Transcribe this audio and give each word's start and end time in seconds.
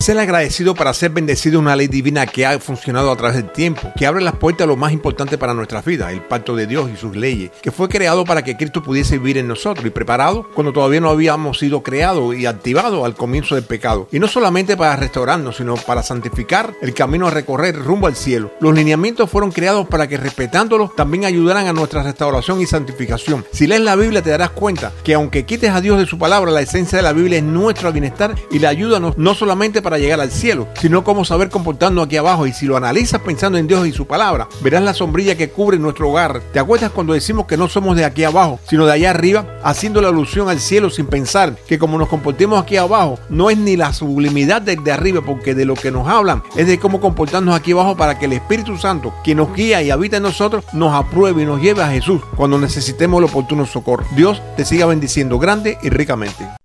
Ser 0.00 0.16
agradecido 0.16 0.76
para 0.76 0.94
ser 0.94 1.10
bendecido 1.10 1.58
una 1.58 1.74
ley 1.74 1.88
divina 1.88 2.24
que 2.24 2.46
ha 2.46 2.60
funcionado 2.60 3.10
a 3.10 3.16
través 3.16 3.36
del 3.36 3.50
tiempo, 3.50 3.92
que 3.96 4.06
abre 4.06 4.22
las 4.22 4.36
puertas 4.36 4.64
a 4.64 4.68
lo 4.68 4.76
más 4.76 4.92
importante 4.92 5.36
para 5.36 5.54
nuestras 5.54 5.84
vidas, 5.84 6.12
el 6.12 6.22
pacto 6.22 6.54
de 6.54 6.68
Dios 6.68 6.88
y 6.88 6.96
sus 6.96 7.16
leyes, 7.16 7.50
que 7.60 7.72
fue 7.72 7.88
creado 7.88 8.24
para 8.24 8.42
que 8.42 8.56
Cristo 8.56 8.80
pudiese 8.80 9.18
vivir 9.18 9.38
en 9.38 9.48
nosotros 9.48 9.84
y 9.84 9.90
preparado 9.90 10.48
cuando 10.54 10.72
todavía 10.72 11.00
no 11.00 11.10
habíamos 11.10 11.58
sido 11.58 11.82
creados 11.82 12.36
y 12.36 12.46
activados 12.46 13.04
al 13.04 13.16
comienzo 13.16 13.56
del 13.56 13.64
pecado. 13.64 14.06
Y 14.12 14.20
no 14.20 14.28
solamente 14.28 14.76
para 14.76 14.94
restaurarnos, 14.94 15.56
sino 15.56 15.74
para 15.74 16.04
santificar 16.04 16.74
el 16.80 16.94
camino 16.94 17.26
a 17.26 17.32
recorrer 17.32 17.76
rumbo 17.76 18.06
al 18.06 18.14
cielo. 18.14 18.52
Los 18.60 18.74
lineamientos 18.74 19.28
fueron 19.28 19.50
creados 19.50 19.88
para 19.88 20.06
que 20.06 20.16
respetándolos 20.16 20.94
también 20.94 21.24
ayudaran 21.24 21.66
a 21.66 21.72
nuestra 21.72 22.04
restauración 22.04 22.60
y 22.60 22.66
santificación. 22.66 23.44
Si 23.50 23.66
lees 23.66 23.82
la 23.82 23.96
Biblia 23.96 24.22
te 24.22 24.30
darás 24.30 24.50
cuenta 24.50 24.92
que 25.02 25.14
aunque 25.14 25.44
quites 25.44 25.70
a 25.70 25.80
Dios 25.80 25.98
de 25.98 26.06
su 26.06 26.18
palabra, 26.18 26.52
la 26.52 26.62
esencia 26.62 26.98
de 26.98 27.02
la 27.02 27.12
Biblia 27.12 27.38
es 27.38 27.44
nuestro 27.44 27.92
bienestar 27.92 28.36
y 28.52 28.60
la 28.60 28.68
ayuda 28.68 29.00
no 29.00 29.34
solamente 29.34 29.82
para 29.82 29.87
llegar 29.96 30.20
al 30.20 30.30
cielo, 30.30 30.68
sino 30.74 31.04
cómo 31.04 31.24
saber 31.24 31.48
comportarnos 31.48 32.04
aquí 32.04 32.18
abajo. 32.18 32.46
Y 32.46 32.52
si 32.52 32.66
lo 32.66 32.76
analizas 32.76 33.22
pensando 33.22 33.56
en 33.56 33.66
Dios 33.66 33.86
y 33.86 33.92
su 33.92 34.06
palabra, 34.06 34.48
verás 34.60 34.82
la 34.82 34.92
sombrilla 34.92 35.36
que 35.36 35.48
cubre 35.48 35.78
nuestro 35.78 36.10
hogar. 36.10 36.42
¿Te 36.52 36.58
acuerdas 36.58 36.90
cuando 36.90 37.14
decimos 37.14 37.46
que 37.46 37.56
no 37.56 37.68
somos 37.68 37.96
de 37.96 38.04
aquí 38.04 38.24
abajo, 38.24 38.60
sino 38.68 38.84
de 38.84 38.92
allá 38.92 39.10
arriba, 39.10 39.46
haciendo 39.62 40.02
la 40.02 40.08
alusión 40.08 40.50
al 40.50 40.60
cielo 40.60 40.90
sin 40.90 41.06
pensar 41.06 41.56
que 41.66 41.78
como 41.78 41.96
nos 41.96 42.08
comportemos 42.08 42.60
aquí 42.60 42.76
abajo, 42.76 43.18
no 43.30 43.48
es 43.48 43.56
ni 43.56 43.76
la 43.76 43.92
sublimidad 43.92 44.60
de, 44.60 44.76
de 44.76 44.92
arriba, 44.92 45.22
porque 45.24 45.54
de 45.54 45.64
lo 45.64 45.74
que 45.74 45.90
nos 45.90 46.08
hablan 46.08 46.42
es 46.56 46.66
de 46.66 46.78
cómo 46.78 47.00
comportarnos 47.00 47.54
aquí 47.54 47.72
abajo 47.72 47.96
para 47.96 48.18
que 48.18 48.26
el 48.26 48.32
Espíritu 48.32 48.76
Santo, 48.76 49.14
que 49.24 49.34
nos 49.34 49.54
guía 49.54 49.80
y 49.82 49.90
habita 49.90 50.18
en 50.18 50.24
nosotros, 50.24 50.64
nos 50.72 50.92
apruebe 50.92 51.42
y 51.42 51.46
nos 51.46 51.62
lleve 51.62 51.82
a 51.82 51.88
Jesús 51.88 52.20
cuando 52.36 52.58
necesitemos 52.58 53.18
el 53.18 53.28
oportuno 53.28 53.66
socorro. 53.66 54.04
Dios 54.16 54.42
te 54.56 54.64
siga 54.64 54.86
bendiciendo 54.86 55.38
grande 55.38 55.78
y 55.82 55.90
ricamente. 55.90 56.57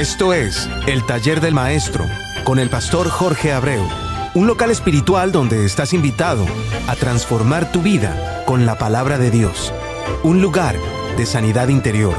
Esto 0.00 0.32
es 0.32 0.66
El 0.86 1.04
Taller 1.04 1.42
del 1.42 1.52
Maestro 1.52 2.06
con 2.44 2.58
el 2.58 2.70
pastor 2.70 3.10
Jorge 3.10 3.52
Abreu, 3.52 3.86
un 4.34 4.46
local 4.46 4.70
espiritual 4.70 5.30
donde 5.30 5.66
estás 5.66 5.92
invitado 5.92 6.46
a 6.88 6.96
transformar 6.96 7.70
tu 7.70 7.82
vida 7.82 8.42
con 8.46 8.64
la 8.64 8.78
palabra 8.78 9.18
de 9.18 9.30
Dios, 9.30 9.74
un 10.22 10.40
lugar 10.40 10.76
de 11.18 11.26
sanidad 11.26 11.68
interior. 11.68 12.14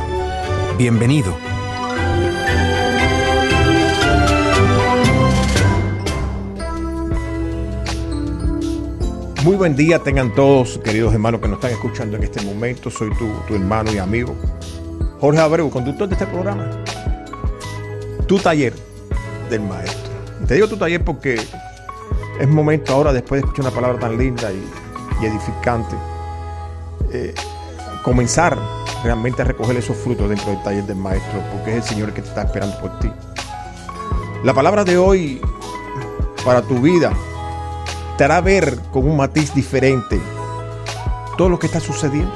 Bienvenido. 0.77 1.35
Muy 9.43 9.55
buen 9.55 9.75
día 9.75 9.97
tengan 9.97 10.35
todos, 10.35 10.77
queridos 10.77 11.13
hermanos 11.13 11.41
que 11.41 11.47
nos 11.47 11.57
están 11.57 11.71
escuchando 11.71 12.15
en 12.15 12.25
este 12.25 12.45
momento. 12.45 12.91
Soy 12.91 13.09
tu, 13.17 13.27
tu 13.47 13.55
hermano 13.55 13.91
y 13.91 13.97
amigo 13.97 14.35
Jorge 15.19 15.39
Abreu, 15.39 15.71
conductor 15.71 16.07
de 16.07 16.13
este 16.13 16.27
programa 16.27 16.69
tu 18.31 18.39
taller 18.39 18.73
del 19.49 19.59
maestro. 19.59 20.09
Te 20.47 20.53
digo 20.53 20.65
tu 20.65 20.77
taller 20.77 21.03
porque 21.03 21.35
es 22.39 22.47
momento 22.47 22.93
ahora, 22.93 23.11
después 23.11 23.41
de 23.41 23.45
escuchar 23.45 23.65
una 23.65 23.75
palabra 23.75 23.99
tan 23.99 24.17
linda 24.17 24.49
y, 24.53 25.25
edificante, 25.25 25.97
eh, 27.11 27.35
comenzar 28.05 28.57
realmente 29.03 29.41
a 29.41 29.45
recoger 29.45 29.75
esos 29.75 29.97
frutos 29.97 30.29
dentro 30.29 30.49
del 30.49 30.63
taller 30.63 30.85
del 30.85 30.95
maestro, 30.95 31.41
porque 31.51 31.71
es 31.71 31.75
el 31.75 31.83
Señor 31.83 32.13
que 32.13 32.21
te 32.21 32.29
está 32.29 32.43
esperando 32.43 32.79
por 32.79 32.99
ti. 32.99 33.11
La 34.45 34.53
palabra 34.53 34.85
de 34.85 34.97
hoy 34.97 35.41
para 36.45 36.61
tu 36.61 36.79
vida 36.79 37.11
te 38.17 38.23
hará 38.23 38.39
ver 38.39 38.79
con 38.93 39.09
un 39.09 39.17
matiz 39.17 39.53
diferente 39.53 40.17
todo 41.37 41.49
lo 41.49 41.59
que 41.59 41.65
está 41.65 41.81
sucediendo. 41.81 42.33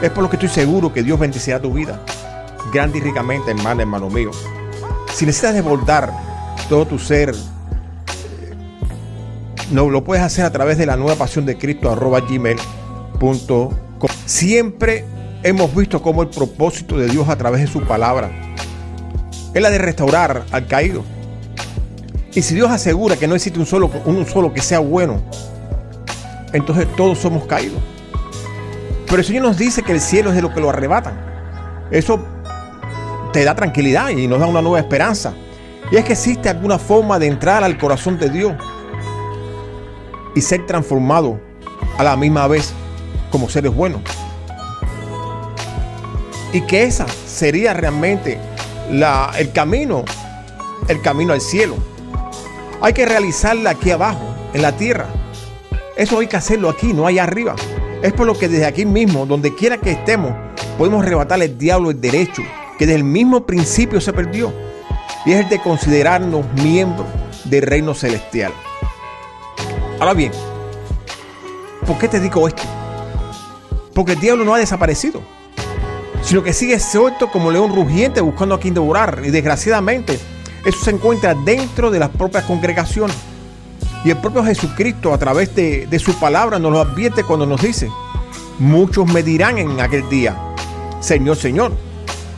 Es 0.00 0.10
por 0.10 0.22
lo 0.22 0.30
que 0.30 0.36
estoy 0.36 0.48
seguro 0.48 0.92
que 0.92 1.02
Dios 1.02 1.18
bendecirá 1.18 1.60
tu 1.60 1.72
vida, 1.72 2.00
grande 2.72 2.98
y 2.98 3.00
ricamente, 3.00 3.50
hermano, 3.50 3.80
hermano 3.80 4.08
mío. 4.08 4.30
Si 5.14 5.26
necesitas 5.26 5.54
desbordar 5.54 6.12
todo 6.68 6.86
tu 6.86 6.98
ser, 6.98 7.30
eh, 7.30 8.54
no, 9.70 9.90
lo 9.90 10.04
puedes 10.04 10.24
hacer 10.24 10.44
a 10.44 10.50
través 10.50 10.78
de 10.78 10.86
la 10.86 10.96
nueva 10.96 11.16
pasión 11.16 11.44
de 11.46 11.58
Cristo 11.58 11.90
arroba 11.90 12.20
gmail.com. 12.20 13.70
Siempre 14.26 15.04
hemos 15.42 15.74
visto 15.74 16.02
cómo 16.02 16.22
el 16.22 16.28
propósito 16.28 16.96
de 16.96 17.08
Dios 17.08 17.28
a 17.28 17.36
través 17.36 17.60
de 17.60 17.66
su 17.66 17.82
palabra 17.82 18.30
es 19.54 19.62
la 19.62 19.70
de 19.70 19.78
restaurar 19.78 20.44
al 20.50 20.66
caído. 20.66 21.04
Y 22.34 22.42
si 22.42 22.54
Dios 22.54 22.70
asegura 22.70 23.16
que 23.16 23.28
no 23.28 23.34
existe 23.34 23.58
un 23.58 23.66
solo, 23.66 23.90
un 24.06 24.24
solo 24.26 24.54
que 24.54 24.62
sea 24.62 24.78
bueno, 24.78 25.20
entonces 26.52 26.86
todos 26.96 27.18
somos 27.18 27.44
caídos. 27.44 27.78
Pero 29.06 29.18
el 29.18 29.24
Señor 29.24 29.42
nos 29.42 29.58
dice 29.58 29.82
que 29.82 29.92
el 29.92 30.00
cielo 30.00 30.30
es 30.30 30.36
de 30.36 30.42
lo 30.42 30.54
que 30.54 30.60
lo 30.60 30.70
arrebatan. 30.70 31.14
Eso 31.90 32.24
te 33.32 33.44
da 33.44 33.54
tranquilidad 33.54 34.10
y 34.10 34.28
nos 34.28 34.38
da 34.38 34.46
una 34.46 34.62
nueva 34.62 34.78
esperanza. 34.78 35.34
Y 35.90 35.96
es 35.96 36.04
que 36.04 36.12
existe 36.12 36.48
alguna 36.48 36.78
forma 36.78 37.18
de 37.18 37.26
entrar 37.26 37.64
al 37.64 37.78
corazón 37.78 38.18
de 38.18 38.28
Dios 38.28 38.54
y 40.34 40.40
ser 40.40 40.66
transformado 40.66 41.40
a 41.98 42.04
la 42.04 42.16
misma 42.16 42.46
vez 42.46 42.72
como 43.30 43.48
seres 43.48 43.74
buenos. 43.74 44.00
Y 46.52 46.60
que 46.62 46.84
esa 46.84 47.06
sería 47.08 47.72
realmente 47.72 48.38
la, 48.90 49.32
el 49.38 49.52
camino, 49.52 50.04
el 50.88 51.00
camino 51.00 51.32
al 51.32 51.40
cielo. 51.40 51.76
Hay 52.80 52.92
que 52.92 53.06
realizarla 53.06 53.70
aquí 53.70 53.90
abajo, 53.90 54.20
en 54.52 54.62
la 54.62 54.72
tierra. 54.72 55.06
Eso 55.96 56.18
hay 56.18 56.26
que 56.26 56.36
hacerlo 56.36 56.68
aquí, 56.68 56.92
no 56.92 57.06
allá 57.06 57.24
arriba. 57.24 57.54
Es 58.02 58.12
por 58.12 58.26
lo 58.26 58.36
que 58.36 58.48
desde 58.48 58.66
aquí 58.66 58.84
mismo, 58.84 59.24
donde 59.24 59.54
quiera 59.54 59.78
que 59.78 59.92
estemos, 59.92 60.32
podemos 60.76 61.02
arrebatarle 61.02 61.46
al 61.46 61.58
diablo 61.58 61.90
el 61.90 62.00
derecho 62.00 62.42
que 62.78 62.86
desde 62.86 62.98
el 62.98 63.04
mismo 63.04 63.44
principio 63.44 64.00
se 64.00 64.12
perdió, 64.12 64.52
y 65.24 65.32
es 65.32 65.40
el 65.40 65.48
de 65.48 65.60
considerarnos 65.60 66.44
miembros 66.54 67.06
del 67.44 67.62
reino 67.62 67.94
celestial. 67.94 68.52
Ahora 70.00 70.14
bien, 70.14 70.32
¿por 71.86 71.98
qué 71.98 72.08
te 72.08 72.20
digo 72.20 72.48
esto? 72.48 72.62
Porque 73.94 74.12
el 74.12 74.20
diablo 74.20 74.44
no 74.44 74.54
ha 74.54 74.58
desaparecido, 74.58 75.22
sino 76.22 76.42
que 76.42 76.52
sigue 76.52 76.78
suelto 76.80 77.30
como 77.30 77.50
león 77.50 77.74
rugiente 77.74 78.20
buscando 78.20 78.54
a 78.54 78.60
quien 78.60 78.74
devorar, 78.74 79.22
y 79.24 79.30
desgraciadamente 79.30 80.18
eso 80.64 80.78
se 80.84 80.90
encuentra 80.90 81.34
dentro 81.34 81.90
de 81.90 81.98
las 81.98 82.08
propias 82.10 82.44
congregaciones. 82.44 83.16
Y 84.04 84.10
el 84.10 84.16
propio 84.16 84.44
Jesucristo 84.44 85.14
a 85.14 85.18
través 85.18 85.54
de, 85.54 85.86
de 85.86 85.98
su 86.00 86.14
palabra 86.18 86.58
nos 86.58 86.72
lo 86.72 86.80
advierte 86.80 87.22
cuando 87.22 87.46
nos 87.46 87.62
dice, 87.62 87.88
muchos 88.58 89.06
me 89.12 89.22
dirán 89.22 89.58
en 89.58 89.80
aquel 89.80 90.08
día, 90.08 90.36
Señor, 91.00 91.36
Señor, 91.36 91.72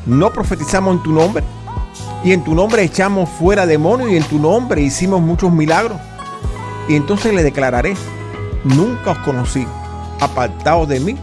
no 0.06 0.32
profetizamos 0.32 0.96
en 0.96 1.02
tu 1.02 1.12
nombre. 1.12 1.44
Y 2.24 2.32
en 2.32 2.42
tu 2.42 2.54
nombre 2.54 2.82
echamos 2.82 3.28
fuera 3.28 3.66
demonios 3.66 4.10
y 4.10 4.16
en 4.16 4.24
tu 4.24 4.38
nombre 4.38 4.80
hicimos 4.80 5.20
muchos 5.20 5.52
milagros. 5.52 5.98
Y 6.88 6.96
entonces 6.96 7.34
le 7.34 7.42
declararé, 7.42 7.94
nunca 8.64 9.12
os 9.12 9.18
conocí, 9.18 9.66
apartados 10.20 10.88
de 10.88 11.00
mí, 11.00 11.16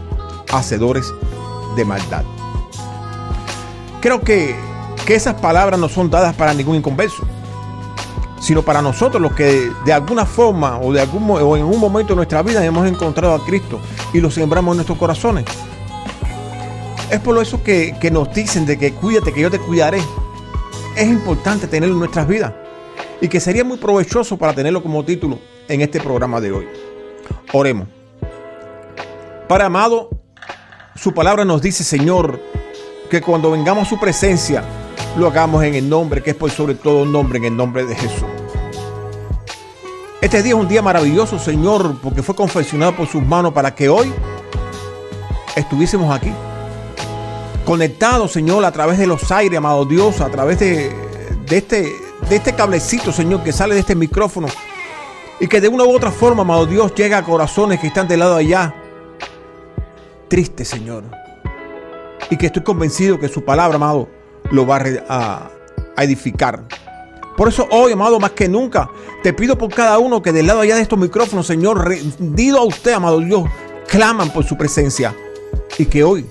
hacedores 0.52 1.12
de 1.76 1.84
maldad. 1.84 2.22
Creo 4.00 4.20
que, 4.20 4.56
que 5.06 5.14
esas 5.14 5.34
palabras 5.34 5.78
no 5.78 5.88
son 5.88 6.10
dadas 6.10 6.34
para 6.34 6.54
ningún 6.54 6.76
inconverso, 6.76 7.24
sino 8.40 8.62
para 8.62 8.82
nosotros 8.82 9.20
los 9.20 9.32
que 9.32 9.70
de 9.84 9.92
alguna 9.92 10.24
forma 10.24 10.78
o, 10.78 10.92
de 10.92 11.00
algún, 11.00 11.28
o 11.30 11.56
en 11.56 11.64
un 11.64 11.78
momento 11.78 12.12
de 12.12 12.16
nuestra 12.16 12.42
vida 12.42 12.64
hemos 12.64 12.86
encontrado 12.86 13.34
a 13.34 13.44
Cristo 13.44 13.80
y 14.12 14.20
lo 14.20 14.30
sembramos 14.30 14.72
en 14.72 14.78
nuestros 14.78 14.98
corazones 14.98 15.44
es 17.12 17.20
por 17.20 17.36
eso 17.42 17.62
que, 17.62 17.94
nos 18.10 18.32
dicen 18.32 18.64
de 18.64 18.78
que 18.78 18.94
cuídate, 18.94 19.34
que 19.34 19.42
yo 19.42 19.50
te 19.50 19.58
cuidaré. 19.58 20.02
Es 20.96 21.06
importante 21.06 21.66
tenerlo 21.66 21.94
en 21.94 21.98
nuestras 21.98 22.26
vidas 22.26 22.54
y 23.20 23.28
que 23.28 23.38
sería 23.38 23.64
muy 23.64 23.76
provechoso 23.76 24.38
para 24.38 24.54
tenerlo 24.54 24.82
como 24.82 25.04
título 25.04 25.38
en 25.68 25.82
este 25.82 26.00
programa 26.00 26.40
de 26.40 26.52
hoy. 26.52 26.68
Oremos. 27.52 27.86
Para 29.46 29.66
amado, 29.66 30.08
su 30.96 31.12
palabra 31.12 31.44
nos 31.44 31.60
dice, 31.60 31.84
Señor, 31.84 32.40
que 33.10 33.20
cuando 33.20 33.50
vengamos 33.50 33.86
a 33.86 33.90
su 33.90 34.00
presencia, 34.00 34.64
lo 35.18 35.26
hagamos 35.26 35.62
en 35.64 35.74
el 35.74 35.90
nombre, 35.90 36.22
que 36.22 36.30
es 36.30 36.36
por 36.36 36.50
sobre 36.50 36.76
todo 36.76 37.04
nombre, 37.04 37.38
en 37.38 37.44
el 37.44 37.56
nombre 37.56 37.84
de 37.84 37.94
Jesús. 37.94 38.24
Este 40.22 40.42
día 40.42 40.54
es 40.54 40.58
un 40.58 40.68
día 40.68 40.80
maravilloso, 40.80 41.38
Señor, 41.38 41.94
porque 42.02 42.22
fue 42.22 42.34
confeccionado 42.34 42.96
por 42.96 43.06
sus 43.06 43.22
manos 43.22 43.52
para 43.52 43.74
que 43.74 43.90
hoy 43.90 44.10
estuviésemos 45.54 46.10
aquí 46.14 46.32
conectado, 47.64 48.28
Señor, 48.28 48.64
a 48.64 48.72
través 48.72 48.98
de 48.98 49.06
los 49.06 49.30
aires, 49.30 49.58
amado 49.58 49.84
Dios, 49.84 50.20
a 50.20 50.30
través 50.30 50.58
de, 50.58 50.92
este, 51.50 51.92
de 52.28 52.36
este 52.36 52.54
cablecito, 52.54 53.12
Señor, 53.12 53.42
que 53.42 53.52
sale 53.52 53.74
de 53.74 53.80
este 53.80 53.94
micrófono. 53.94 54.48
Y 55.40 55.48
que 55.48 55.60
de 55.60 55.68
una 55.68 55.84
u 55.84 55.94
otra 55.94 56.10
forma, 56.10 56.42
amado 56.42 56.66
Dios, 56.66 56.94
llega 56.94 57.18
a 57.18 57.24
corazones 57.24 57.80
que 57.80 57.88
están 57.88 58.06
del 58.06 58.20
lado 58.20 58.36
allá. 58.36 58.74
Triste, 60.28 60.64
Señor. 60.64 61.04
Y 62.30 62.36
que 62.36 62.46
estoy 62.46 62.62
convencido 62.62 63.18
que 63.18 63.28
su 63.28 63.44
palabra, 63.44 63.76
amado, 63.76 64.08
lo 64.50 64.66
va 64.66 64.82
a 65.08 65.50
edificar. 65.98 66.64
Por 67.36 67.48
eso 67.48 67.66
hoy, 67.70 67.92
amado, 67.92 68.20
más 68.20 68.32
que 68.32 68.48
nunca, 68.48 68.90
te 69.22 69.32
pido 69.32 69.56
por 69.56 69.72
cada 69.72 69.98
uno 69.98 70.22
que 70.22 70.32
del 70.32 70.46
lado 70.46 70.60
allá 70.60 70.76
de 70.76 70.82
estos 70.82 70.98
micrófonos, 70.98 71.46
Señor, 71.46 71.88
rendido 71.88 72.58
a 72.58 72.64
usted, 72.64 72.92
amado 72.92 73.20
Dios, 73.20 73.48
claman 73.88 74.30
por 74.30 74.44
su 74.44 74.56
presencia. 74.56 75.14
Y 75.78 75.86
que 75.86 76.04
hoy, 76.04 76.26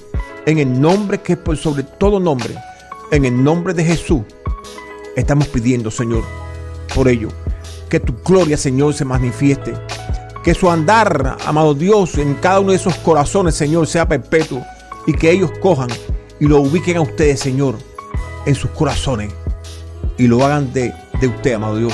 en 0.46 0.58
el 0.58 0.82
nombre 0.82 1.20
que 1.20 1.34
es 1.34 1.40
por 1.40 1.58
sobre 1.58 1.84
todo 1.84 2.20
nombre, 2.20 2.56
en 3.12 3.26
el 3.26 3.44
nombre 3.44 3.74
de 3.74 3.84
Jesús, 3.84 4.22
estamos 5.16 5.48
pidiendo, 5.48 5.92
Señor, 5.92 6.24
por 6.96 7.08
ello, 7.08 7.30
que 7.90 8.00
tu 8.00 8.14
gloria, 8.24 8.58
Señor, 8.58 8.94
se 8.94 9.06
manifieste. 9.06 9.74
Que 10.44 10.56
su 10.56 10.72
andar, 10.72 11.38
amado 11.46 11.76
Dios, 11.76 12.18
en 12.18 12.34
cada 12.36 12.62
uno 12.62 12.72
de 12.72 12.78
esos 12.78 12.96
corazones, 12.96 13.54
Señor, 13.54 13.86
sea 13.86 14.08
perpetuo. 14.08 14.66
Y 15.06 15.14
que 15.14 15.30
ellos 15.30 15.52
cojan 15.62 15.90
y 16.40 16.46
lo 16.48 16.62
ubiquen 16.62 16.98
a 16.98 17.02
ustedes, 17.02 17.40
Señor, 17.40 17.76
en 18.46 18.56
sus 18.56 18.72
corazones. 18.72 19.32
Y 20.18 20.28
lo 20.28 20.44
hagan 20.44 20.72
de, 20.74 20.94
de 21.20 21.28
usted, 21.28 21.54
amado 21.54 21.78
Dios, 21.78 21.94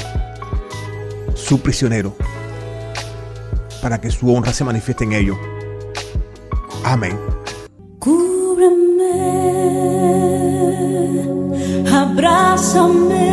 su 1.36 1.60
prisionero. 1.60 2.16
Para 3.82 4.00
que 4.00 4.12
su 4.12 4.34
honra 4.34 4.54
se 4.54 4.64
manifieste 4.64 5.04
en 5.04 5.14
ellos. 5.14 5.38
Amén. 6.84 7.18
Cúbreme, 8.58 9.14
abrázame 11.94 13.30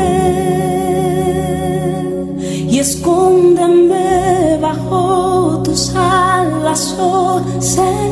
y 2.69 2.79
escóndeme 2.79 4.59
bajo 4.61 5.62
tus 5.65 5.94
alas, 5.97 6.94
oh 7.00 7.41
Señor. 7.59 8.05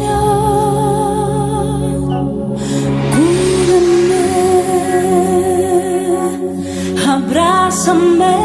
Cúbreme, 3.12 4.24
abrázame 7.06 8.36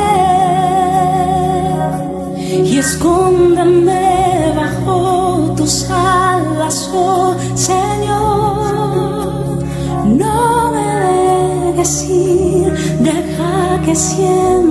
y 2.65 2.77
escóndeme 2.79 4.53
bajo 4.57 5.53
tus 5.55 5.89
alas, 5.89 6.91
oh 6.93 7.33
天 13.97 14.66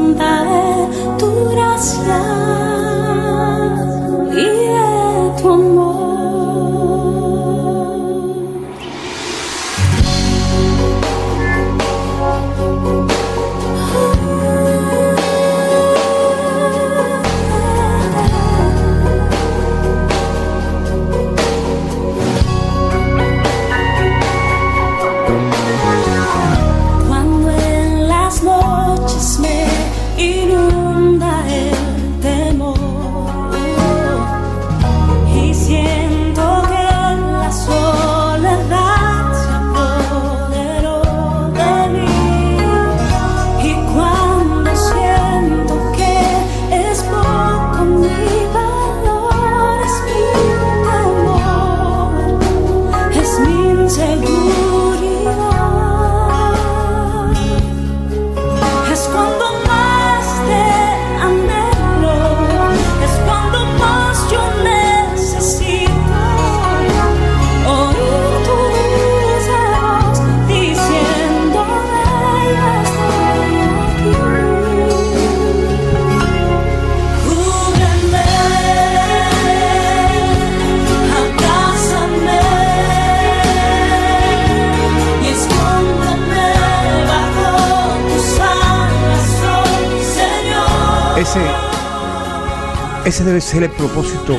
debe 93.26 93.40
ser 93.40 93.64
el 93.64 93.70
propósito 93.70 94.38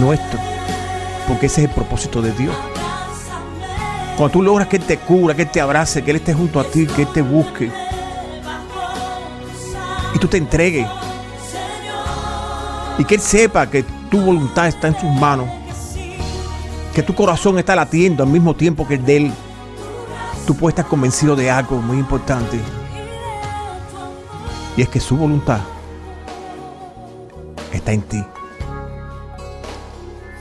nuestro. 0.00 0.38
Porque 1.28 1.46
ese 1.46 1.62
es 1.62 1.68
el 1.68 1.74
propósito 1.74 2.22
de 2.22 2.32
Dios. 2.32 2.56
Cuando 4.16 4.32
tú 4.32 4.42
logras 4.42 4.66
que 4.66 4.76
Él 4.76 4.82
te 4.82 4.98
cubra, 4.98 5.34
que 5.34 5.42
Él 5.42 5.50
te 5.50 5.60
abrace, 5.60 6.02
que 6.02 6.10
Él 6.10 6.16
esté 6.16 6.34
junto 6.34 6.58
a 6.58 6.64
ti, 6.64 6.86
que 6.86 7.02
Él 7.02 7.08
te 7.12 7.22
busque 7.22 7.70
y 10.14 10.18
tú 10.18 10.28
te 10.28 10.36
entregues. 10.36 10.86
Y 12.98 13.04
que 13.04 13.14
Él 13.14 13.20
sepa 13.20 13.68
que 13.68 13.84
tu 14.10 14.20
voluntad 14.20 14.66
está 14.66 14.88
en 14.88 14.98
sus 14.98 15.10
manos. 15.10 15.48
Que 16.94 17.02
tu 17.02 17.14
corazón 17.14 17.58
está 17.58 17.76
latiendo 17.76 18.24
al 18.24 18.28
mismo 18.28 18.54
tiempo 18.54 18.86
que 18.86 18.94
el 18.94 19.04
de 19.04 19.16
Él. 19.16 19.32
Tú 20.46 20.54
puedes 20.56 20.72
estar 20.72 20.86
convencido 20.86 21.36
de 21.36 21.50
algo 21.50 21.76
muy 21.80 21.98
importante. 21.98 22.58
Y 24.76 24.82
es 24.82 24.88
que 24.88 24.98
su 24.98 25.16
voluntad 25.16 25.60
está 27.72 27.92
en 27.92 28.02
ti. 28.02 28.24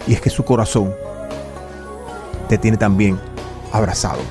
Y 0.08 0.14
es 0.14 0.22
que 0.22 0.30
su 0.30 0.44
corazón 0.46 0.94
te 2.48 2.58
tiene 2.58 2.78
también 2.78 3.20
abrazado. 3.72 4.22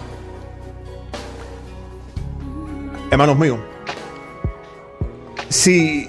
Hermanos 3.10 3.38
míos, 3.38 3.58
si, 5.48 6.08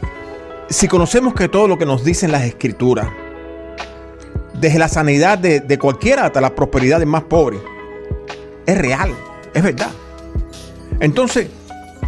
si 0.70 0.88
conocemos 0.88 1.34
que 1.34 1.48
todo 1.48 1.68
lo 1.68 1.78
que 1.78 1.86
nos 1.86 2.04
dicen 2.04 2.32
las 2.32 2.44
escrituras, 2.44 3.08
desde 4.54 4.80
la 4.80 4.88
sanidad 4.88 5.38
de, 5.38 5.60
de 5.60 5.78
cualquiera 5.78 6.26
hasta 6.26 6.42
la 6.42 6.56
prosperidad 6.56 7.00
del 7.00 7.08
más 7.08 7.24
pobre, 7.24 7.60
es 8.66 8.78
real, 8.78 9.12
es 9.54 9.64
verdad. 9.64 9.92
Entonces, 11.00 11.50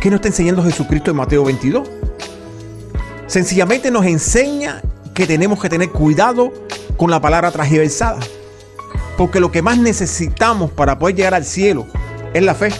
¿qué 0.02 0.10
nos 0.10 0.18
está 0.18 0.30
enseñando 0.30 0.64
Jesucristo 0.64 1.12
en 1.12 1.18
Mateo 1.18 1.44
22? 1.44 1.99
Sencillamente 3.30 3.92
nos 3.92 4.08
enseña 4.08 4.82
que 5.14 5.28
tenemos 5.28 5.62
que 5.62 5.70
tener 5.70 5.92
cuidado 5.92 6.52
con 6.98 7.12
la 7.12 7.22
palabra 7.22 7.52
transversada. 7.52 8.18
Porque 9.18 9.40
lo 9.40 9.52
que 9.52 9.62
más 9.62 9.78
necesitamos 9.78 10.72
para 10.72 10.98
poder 10.98 11.16
llegar 11.16 11.36
al 11.36 11.46
cielo 11.46 11.86
es 12.34 12.42
la 12.42 12.56
fe. 12.56 12.72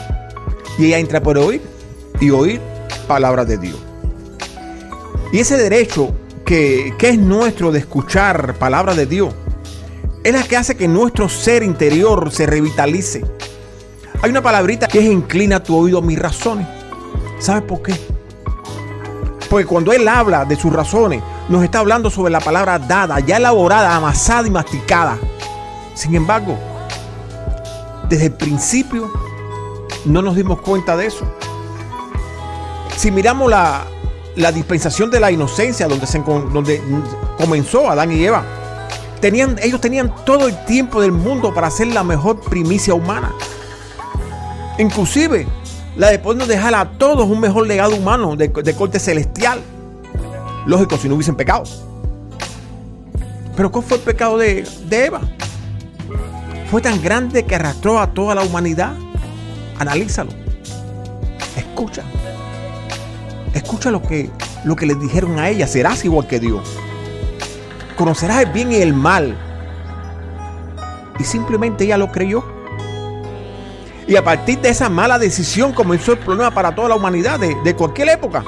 Y 0.80 0.88
ella 0.88 0.98
entra 0.98 1.22
por 1.22 1.38
oír 1.38 1.62
y 2.20 2.32
oír 2.32 2.60
palabras 3.08 3.48
de 3.48 3.60
Dios. 3.60 3.78
Y 5.32 5.38
ese 5.38 5.56
derecho 5.56 6.16
que, 6.44 6.96
que 6.98 7.10
es 7.10 7.20
nuestro 7.20 7.72
de 7.72 7.78
escuchar 7.78 8.56
palabras 8.56 8.98
de 8.98 9.06
Dios 9.06 9.32
es 10.24 10.34
la 10.34 10.42
que 10.42 10.58
hace 10.58 10.76
que 10.76 10.88
nuestro 10.88 11.30
ser 11.30 11.62
interior 11.62 12.32
se 12.32 12.48
revitalice. 12.48 13.24
Hay 14.24 14.32
una 14.32 14.42
palabrita 14.42 14.88
que 14.88 14.98
es 14.98 15.06
inclina 15.06 15.62
tu 15.62 15.78
oído 15.78 16.00
a 16.00 16.02
mis 16.02 16.18
razones. 16.18 16.68
¿Sabes 17.38 17.62
por 17.62 17.84
qué? 17.84 17.94
Porque 19.50 19.66
cuando 19.66 19.92
Él 19.92 20.08
habla 20.08 20.46
de 20.46 20.56
sus 20.56 20.72
razones, 20.72 21.24
nos 21.50 21.64
está 21.64 21.80
hablando 21.80 22.10
sobre 22.10 22.32
la 22.32 22.40
palabra 22.40 22.78
dada, 22.78 23.20
ya 23.20 23.38
elaborada, 23.38 23.96
amasada 23.96 24.48
y 24.48 24.52
masticada. 24.52 25.18
Sin 25.96 26.14
embargo, 26.16 26.58
desde 28.08 28.28
el 28.28 28.34
principio 28.34 29.12
no 30.06 30.22
nos 30.22 30.36
dimos 30.36 30.62
cuenta 30.62 30.96
de 30.96 31.08
eso. 31.08 31.26
Si 32.96 33.12
miramos 33.12 33.50
la, 33.50 33.86
dispensación 34.54 35.10
de 35.10 35.20
la 35.20 35.32
inocencia 35.32 35.88
donde, 35.88 36.06
donde 36.54 36.82
comenzó 37.38 37.90
Adán 37.90 38.12
y 38.12 38.24
Eva, 38.24 38.44
tenían, 39.20 39.58
ellos 39.62 39.82
tenían 39.82 40.14
todo 40.26 40.48
el 40.48 40.66
tiempo 40.66 41.02
del 41.02 41.12
mundo 41.12 41.54
para 41.54 41.68
hacer 41.68 41.88
la 41.88 42.04
mejor 42.04 42.40
primicia 42.40 42.94
humana. 42.94 43.34
Inclusive 44.78 45.48
la 45.96 46.10
de 46.10 46.20
podernos 46.20 46.48
dejar 46.48 46.76
a 46.76 46.92
todos 46.92 47.28
un 47.28 47.40
mejor 47.40 47.68
legado 47.68 47.96
humano 47.96 48.36
de, 48.36 48.48
de 48.48 48.76
corte 48.76 49.00
celestial. 49.00 49.60
Lógico, 50.66 50.98
si 50.98 51.08
no 51.10 51.16
hubiesen 51.16 51.36
pecado. 51.36 51.64
Pero 53.56 53.72
¿cuál 53.72 53.84
fue 53.84 53.98
el 53.98 54.04
pecado 54.04 54.38
de, 54.38 54.66
de 54.88 55.06
Eva? 55.06 55.22
Fue 56.72 56.82
tan 56.82 57.02
grande 57.02 57.46
que 57.46 57.56
arrastró 57.56 58.00
a 58.00 58.08
toda 58.08 58.36
la 58.36 58.44
humanidad. 58.44 58.94
Analízalo. 59.80 60.32
Escucha. 61.58 62.04
Escucha 63.54 63.92
lo 63.92 64.02
que, 64.02 64.30
lo 64.64 64.76
que 64.76 64.86
les 64.86 65.00
dijeron 65.00 65.40
a 65.40 65.50
ella. 65.50 65.68
Serás 65.68 66.06
igual 66.06 66.28
que 66.28 66.40
Dios. 66.40 66.62
Conocerás 67.98 68.44
el 68.44 68.52
bien 68.52 68.72
y 68.72 68.76
el 68.76 68.94
mal. 68.94 69.36
y 71.20 71.24
simplemente 71.24 71.84
ella 71.84 71.98
lo 71.98 72.12
creyó. 72.12 72.44
Y 74.10 74.16
a 74.16 74.24
partir 74.24 74.60
de 74.60 74.70
esa 74.70 74.90
mala 74.90 75.20
decisión 75.20 75.72
comenzó 75.72 76.14
el 76.14 76.18
problema 76.18 76.50
para 76.50 76.74
toda 76.74 76.90
la 76.90 76.96
humanidad 76.96 77.40
de, 77.40 77.56
de 77.64 77.76
cualquier 77.76 78.10
época. 78.10 78.44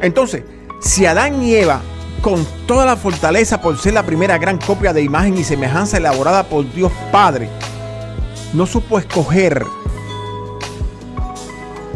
Entonces, 0.00 0.42
si 0.80 1.04
Adán 1.04 1.42
y 1.42 1.54
Eva, 1.54 1.82
con 2.22 2.46
toda 2.66 2.86
la 2.86 2.96
fortaleza 2.96 3.60
por 3.60 3.76
ser 3.78 3.92
la 3.92 4.06
primera 4.06 4.38
gran 4.38 4.56
copia 4.56 4.94
de 4.94 5.02
imagen 5.02 5.36
y 5.36 5.44
semejanza 5.44 5.98
elaborada 5.98 6.44
por 6.44 6.64
Dios 6.72 6.90
Padre, 7.12 7.50
no 8.54 8.64
supo 8.64 8.98
escoger, 8.98 9.66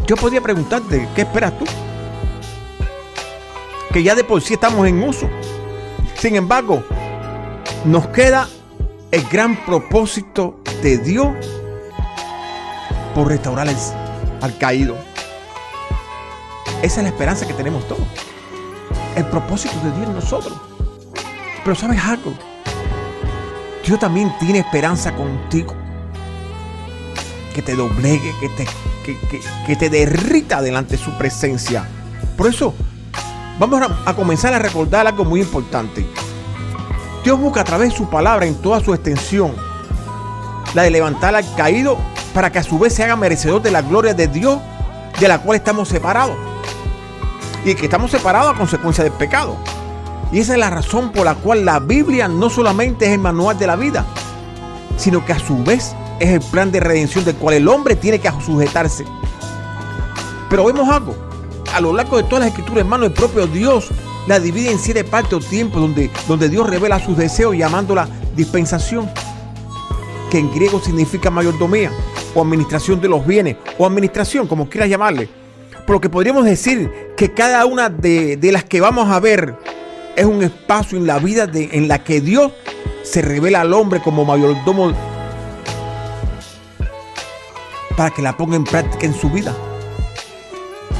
yo 0.05 0.15
podría 0.15 0.41
preguntarte, 0.41 1.07
¿qué 1.15 1.21
esperas 1.21 1.57
tú? 1.57 1.65
Que 3.91 4.03
ya 4.03 4.13
de 4.13 4.23
por 4.23 4.43
sí 4.43 4.53
estamos 4.53 4.87
en 4.87 5.01
uso. 5.01 5.27
Sin 6.19 6.35
embargo, 6.35 6.83
nos 7.83 8.05
queda 8.09 8.47
el 9.09 9.23
gran 9.23 9.55
propósito 9.65 10.59
de 10.83 10.99
Dios 10.99 11.33
por 13.15 13.29
restaurar 13.29 13.67
al, 14.41 14.57
caído. 14.59 14.95
Esa 16.83 16.97
es 16.99 17.03
la 17.03 17.09
esperanza 17.09 17.47
que 17.47 17.53
tenemos 17.53 17.87
todos. 17.87 18.03
El 19.15 19.25
propósito 19.27 19.73
de 19.83 19.91
Dios 19.93 20.07
en 20.09 20.13
nosotros. 20.15 20.53
Pero 21.63 21.75
sabes 21.75 22.03
algo. 22.03 22.33
Dios 23.85 23.97
también 23.99 24.31
tiene 24.39 24.59
esperanza 24.59 25.15
contigo. 25.15 25.73
Que 27.53 27.61
te 27.61 27.73
doblegue, 27.75 28.33
que 28.41 28.49
te, 28.49 28.65
que, 29.05 29.17
que- 29.29 29.41
que 29.65 29.75
te 29.77 29.89
derrita 29.89 30.61
delante 30.61 30.97
de 30.97 31.03
su 31.03 31.11
presencia. 31.11 31.87
Por 32.37 32.47
eso, 32.47 32.73
vamos 33.57 33.81
a, 33.81 34.09
a 34.09 34.13
comenzar 34.13 34.53
a 34.53 34.59
recordar 34.59 35.07
algo 35.07 35.23
muy 35.23 35.39
importante. 35.39 36.05
Dios 37.23 37.39
busca 37.39 37.61
a 37.61 37.63
través 37.63 37.91
de 37.91 37.97
su 37.97 38.09
palabra 38.09 38.45
en 38.45 38.55
toda 38.61 38.81
su 38.83 38.93
extensión 38.93 39.53
la 40.75 40.83
de 40.83 40.91
levantar 40.91 41.33
al 41.33 41.55
caído 41.55 41.97
para 42.35 42.51
que 42.51 42.59
a 42.59 42.63
su 42.63 42.77
vez 42.77 42.93
se 42.93 43.01
haga 43.01 43.15
merecedor 43.15 43.61
de 43.61 43.71
la 43.71 43.81
gloria 43.81 44.13
de 44.13 44.27
Dios 44.27 44.59
de 45.21 45.27
la 45.29 45.39
cual 45.39 45.55
estamos 45.55 45.87
separados. 45.87 46.35
Y 47.63 47.73
que 47.75 47.85
estamos 47.85 48.11
separados 48.11 48.53
a 48.53 48.57
consecuencia 48.57 49.05
del 49.05 49.13
pecado. 49.13 49.55
Y 50.33 50.39
esa 50.39 50.51
es 50.51 50.59
la 50.59 50.69
razón 50.69 51.13
por 51.13 51.23
la 51.23 51.35
cual 51.35 51.63
la 51.63 51.79
Biblia 51.79 52.27
no 52.27 52.49
solamente 52.49 53.05
es 53.05 53.11
el 53.11 53.19
manual 53.19 53.57
de 53.57 53.67
la 53.67 53.77
vida, 53.77 54.05
sino 54.97 55.25
que 55.25 55.31
a 55.31 55.39
su 55.39 55.63
vez 55.63 55.95
es 56.19 56.29
el 56.29 56.41
plan 56.41 56.73
de 56.73 56.81
redención 56.81 57.23
del 57.23 57.37
cual 57.37 57.55
el 57.55 57.69
hombre 57.69 57.95
tiene 57.95 58.19
que 58.19 58.29
sujetarse. 58.45 59.05
Pero 60.49 60.65
vemos 60.65 60.89
algo. 60.89 61.15
A 61.73 61.79
lo 61.79 61.93
largo 61.93 62.17
de 62.17 62.23
todas 62.23 62.41
las 62.41 62.49
escrituras, 62.49 62.79
hermano, 62.79 63.05
el 63.05 63.13
propio 63.13 63.47
Dios 63.47 63.91
la 64.27 64.41
divide 64.41 64.71
en 64.71 64.79
siete 64.79 65.05
partes 65.05 65.33
o 65.33 65.39
tiempos 65.39 65.79
donde, 65.79 66.11
donde 66.27 66.49
Dios 66.49 66.69
revela 66.69 66.99
sus 66.99 67.15
deseos 67.15 67.55
llamándola 67.55 68.09
dispensación, 68.35 69.09
que 70.29 70.39
en 70.39 70.53
griego 70.53 70.81
significa 70.81 71.29
mayordomía 71.29 71.91
o 72.35 72.41
administración 72.41 73.01
de 73.01 73.07
los 73.07 73.25
bienes 73.25 73.55
o 73.79 73.85
administración, 73.85 74.45
como 74.47 74.69
quieras 74.69 74.89
llamarle. 74.89 75.27
Por 75.87 75.95
lo 75.95 76.01
que 76.01 76.09
podríamos 76.09 76.45
decir 76.45 76.91
que 77.17 77.33
cada 77.33 77.65
una 77.65 77.89
de, 77.89 78.37
de 78.37 78.51
las 78.51 78.63
que 78.65 78.81
vamos 78.81 79.09
a 79.09 79.19
ver 79.19 79.55
es 80.15 80.25
un 80.25 80.43
espacio 80.43 80.97
en 80.97 81.07
la 81.07 81.17
vida 81.19 81.47
de, 81.47 81.69
en 81.73 81.87
la 81.87 82.03
que 82.03 82.21
Dios 82.21 82.51
se 83.03 83.21
revela 83.21 83.61
al 83.61 83.73
hombre 83.73 84.01
como 84.01 84.25
mayordomo 84.25 84.93
para 87.95 88.09
que 88.11 88.21
la 88.21 88.35
ponga 88.35 88.55
en 88.55 88.63
práctica 88.63 89.05
en 89.05 89.13
su 89.13 89.29
vida. 89.29 89.53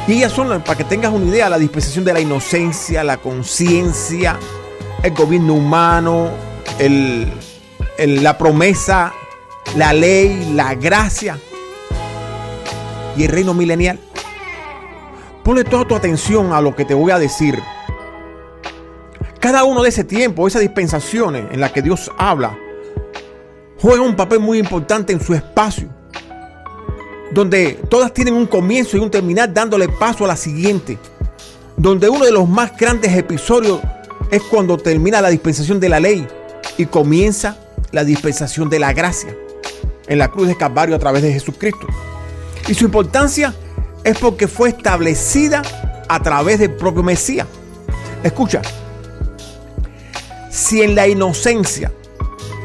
Y 0.07 0.13
ellas 0.13 0.31
son, 0.31 0.61
para 0.61 0.77
que 0.77 0.83
tengas 0.83 1.11
una 1.11 1.25
idea, 1.25 1.49
la 1.49 1.57
dispensación 1.57 2.05
de 2.05 2.13
la 2.13 2.19
inocencia, 2.19 3.03
la 3.03 3.17
conciencia, 3.17 4.37
el 5.01 5.13
gobierno 5.13 5.55
humano, 5.55 6.29
el- 6.79 7.27
el- 7.97 8.23
la 8.23 8.37
promesa, 8.37 9.13
la 9.75 9.93
ley, 9.93 10.53
la 10.53 10.75
gracia 10.75 11.39
y 13.17 13.23
el 13.23 13.31
reino 13.31 13.53
milenial. 13.53 13.99
Ponle 15.43 15.63
toda 15.63 15.85
tu 15.85 15.95
atención 15.95 16.53
a 16.53 16.61
lo 16.61 16.75
que 16.75 16.85
te 16.85 16.93
voy 16.93 17.11
a 17.11 17.19
decir. 17.19 17.61
Cada 19.39 19.63
uno 19.63 19.83
de 19.83 19.89
ese 19.89 20.03
tiempo, 20.03 20.47
esas 20.47 20.61
dispensaciones 20.61 21.45
en 21.51 21.59
las 21.59 21.71
que 21.71 21.81
Dios 21.81 22.11
habla, 22.17 22.57
juega 23.79 24.01
un 24.01 24.15
papel 24.15 24.39
muy 24.39 24.57
importante 24.57 25.13
en 25.13 25.21
su 25.21 25.33
espacio 25.33 25.89
donde 27.35 27.79
todas 27.89 28.13
tienen 28.13 28.33
un 28.33 28.45
comienzo 28.45 28.95
y 28.95 29.01
un 29.01 29.11
terminar 29.11 29.53
dándole 29.53 29.89
paso 29.89 30.23
a 30.23 30.27
la 30.27 30.37
siguiente, 30.37 30.97
donde 31.75 32.07
uno 32.07 32.23
de 32.23 32.31
los 32.31 32.47
más 32.47 32.75
grandes 32.77 33.15
episodios 33.15 33.81
es 34.31 34.41
cuando 34.43 34.77
termina 34.77 35.21
la 35.21 35.29
dispensación 35.29 35.79
de 35.79 35.89
la 35.89 35.99
ley 35.99 36.25
y 36.77 36.85
comienza 36.85 37.57
la 37.91 38.05
dispensación 38.05 38.69
de 38.69 38.79
la 38.79 38.93
gracia 38.93 39.35
en 40.07 40.17
la 40.17 40.29
cruz 40.29 40.47
de 40.47 40.57
Calvario 40.57 40.95
a 40.95 40.99
través 40.99 41.23
de 41.23 41.33
Jesucristo. 41.33 41.87
Y 42.67 42.73
su 42.73 42.85
importancia 42.85 43.53
es 44.03 44.17
porque 44.17 44.47
fue 44.47 44.69
establecida 44.69 45.61
a 46.07 46.21
través 46.21 46.59
del 46.59 46.71
propio 46.71 47.03
Mesías. 47.03 47.47
Escucha, 48.23 48.61
si 50.49 50.81
en 50.81 50.95
la 50.95 51.07
inocencia 51.07 51.91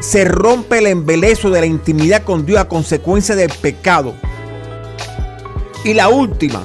se 0.00 0.24
rompe 0.24 0.78
el 0.78 0.86
embelezo 0.86 1.50
de 1.50 1.60
la 1.60 1.66
intimidad 1.66 2.22
con 2.22 2.46
Dios 2.46 2.60
a 2.60 2.68
consecuencia 2.68 3.36
del 3.36 3.50
pecado, 3.50 4.14
y 5.84 5.94
la 5.94 6.08
última 6.08 6.62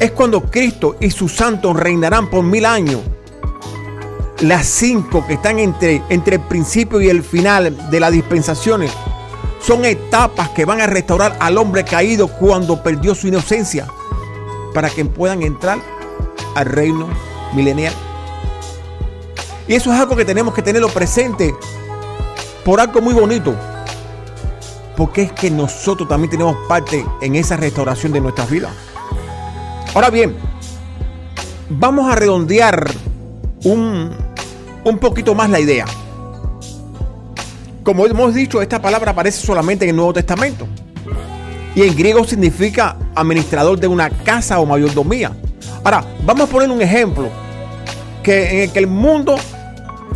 es 0.00 0.12
cuando 0.12 0.42
Cristo 0.42 0.96
y 1.00 1.10
sus 1.10 1.32
santos 1.32 1.76
reinarán 1.76 2.30
por 2.30 2.42
mil 2.42 2.64
años. 2.64 3.00
Las 4.40 4.66
cinco 4.66 5.26
que 5.26 5.34
están 5.34 5.58
entre, 5.58 6.00
entre 6.08 6.36
el 6.36 6.42
principio 6.42 7.00
y 7.00 7.08
el 7.08 7.22
final 7.22 7.90
de 7.90 8.00
las 8.00 8.12
dispensaciones 8.12 8.92
son 9.60 9.84
etapas 9.84 10.50
que 10.50 10.64
van 10.64 10.80
a 10.80 10.86
restaurar 10.86 11.36
al 11.40 11.58
hombre 11.58 11.84
caído 11.84 12.28
cuando 12.28 12.82
perdió 12.82 13.14
su 13.14 13.28
inocencia 13.28 13.86
para 14.74 14.90
que 14.90 15.04
puedan 15.04 15.42
entrar 15.42 15.78
al 16.54 16.66
reino 16.66 17.08
milenial. 17.54 17.94
Y 19.66 19.74
eso 19.74 19.92
es 19.92 20.00
algo 20.00 20.16
que 20.16 20.24
tenemos 20.24 20.54
que 20.54 20.62
tenerlo 20.62 20.88
presente 20.88 21.54
por 22.64 22.80
algo 22.80 23.00
muy 23.00 23.14
bonito 23.14 23.54
porque 24.98 25.22
es 25.22 25.32
que 25.32 25.48
nosotros 25.48 26.08
también 26.08 26.28
tenemos 26.28 26.56
parte 26.66 27.06
en 27.20 27.36
esa 27.36 27.56
restauración 27.56 28.10
de 28.10 28.20
nuestras 28.20 28.50
vidas. 28.50 28.72
Ahora 29.94 30.10
bien, 30.10 30.36
vamos 31.70 32.10
a 32.10 32.16
redondear 32.16 32.90
un, 33.62 34.10
un 34.82 34.98
poquito 34.98 35.36
más 35.36 35.50
la 35.50 35.60
idea. 35.60 35.84
Como 37.88 38.04
hemos 38.04 38.34
dicho, 38.34 38.60
esta 38.60 38.82
palabra 38.82 39.12
aparece 39.12 39.40
solamente 39.46 39.86
en 39.86 39.92
el 39.92 39.96
Nuevo 39.96 40.12
Testamento. 40.12 40.68
Y 41.74 41.80
en 41.84 41.96
griego 41.96 42.22
significa 42.22 42.98
administrador 43.14 43.80
de 43.80 43.86
una 43.86 44.10
casa 44.10 44.60
o 44.60 44.66
mayordomía. 44.66 45.32
Ahora, 45.82 46.04
vamos 46.22 46.50
a 46.50 46.52
poner 46.52 46.70
un 46.70 46.82
ejemplo. 46.82 47.30
Que 48.22 48.50
en 48.50 48.60
el 48.64 48.72
que 48.72 48.80
el 48.80 48.88
mundo 48.88 49.36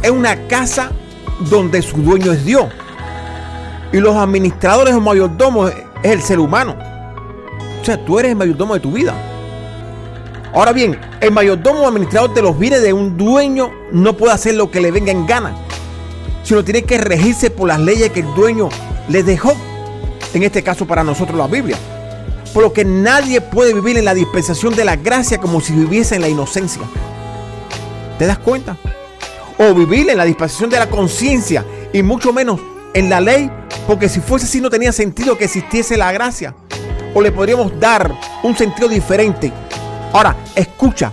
es 0.02 0.10
una 0.10 0.36
casa 0.48 0.90
donde 1.48 1.80
su 1.80 1.96
dueño 1.96 2.32
es 2.32 2.44
Dios 2.44 2.66
y 3.90 4.00
los 4.00 4.16
administradores 4.16 4.94
o 4.94 5.00
mayordomos 5.00 5.72
es 6.02 6.10
el 6.10 6.20
ser 6.20 6.40
humano. 6.40 6.76
O 7.80 7.84
sea, 7.86 8.04
tú 8.04 8.18
eres 8.18 8.32
el 8.32 8.36
mayordomo 8.36 8.74
de 8.74 8.80
tu 8.80 8.92
vida. 8.92 9.14
Ahora 10.52 10.72
bien, 10.72 11.00
el 11.22 11.30
mayordomo 11.30 11.84
o 11.84 11.88
administrador 11.88 12.34
de 12.34 12.42
los 12.42 12.58
bienes 12.58 12.82
de 12.82 12.92
un 12.92 13.16
dueño 13.16 13.70
no 13.92 14.14
puede 14.14 14.34
hacer 14.34 14.56
lo 14.56 14.70
que 14.70 14.82
le 14.82 14.90
venga 14.90 15.10
en 15.10 15.26
gana, 15.26 15.56
sino 16.42 16.64
tiene 16.64 16.82
que 16.82 16.98
regirse 16.98 17.50
por 17.50 17.68
las 17.68 17.80
leyes 17.80 18.10
que 18.10 18.20
el 18.20 18.34
dueño 18.34 18.68
le 19.08 19.22
dejó. 19.22 19.54
En 20.34 20.42
este 20.42 20.62
caso 20.62 20.86
para 20.86 21.04
nosotros 21.04 21.36
la 21.36 21.46
Biblia. 21.46 21.76
Por 22.52 22.62
lo 22.62 22.72
que 22.72 22.84
nadie 22.84 23.40
puede 23.40 23.74
vivir 23.74 23.96
en 23.96 24.04
la 24.04 24.14
dispensación 24.14 24.74
de 24.74 24.84
la 24.84 24.96
gracia 24.96 25.38
como 25.38 25.60
si 25.60 25.72
viviese 25.72 26.16
en 26.16 26.22
la 26.22 26.28
inocencia. 26.28 26.82
¿Te 28.18 28.26
das 28.26 28.38
cuenta? 28.38 28.76
O 29.58 29.74
vivir 29.74 30.08
en 30.10 30.18
la 30.18 30.24
dispensación 30.24 30.70
de 30.70 30.78
la 30.78 30.88
conciencia 30.88 31.64
y 31.92 32.02
mucho 32.02 32.32
menos 32.32 32.60
en 32.94 33.08
la 33.08 33.20
ley, 33.20 33.50
porque 33.86 34.08
si 34.08 34.20
fuese 34.20 34.46
así 34.46 34.60
no 34.60 34.70
tenía 34.70 34.92
sentido 34.92 35.38
que 35.38 35.44
existiese 35.44 35.96
la 35.96 36.12
gracia. 36.12 36.54
O 37.14 37.20
le 37.20 37.32
podríamos 37.32 37.78
dar 37.78 38.12
un 38.42 38.56
sentido 38.56 38.88
diferente. 38.88 39.52
Ahora, 40.12 40.36
escucha. 40.54 41.12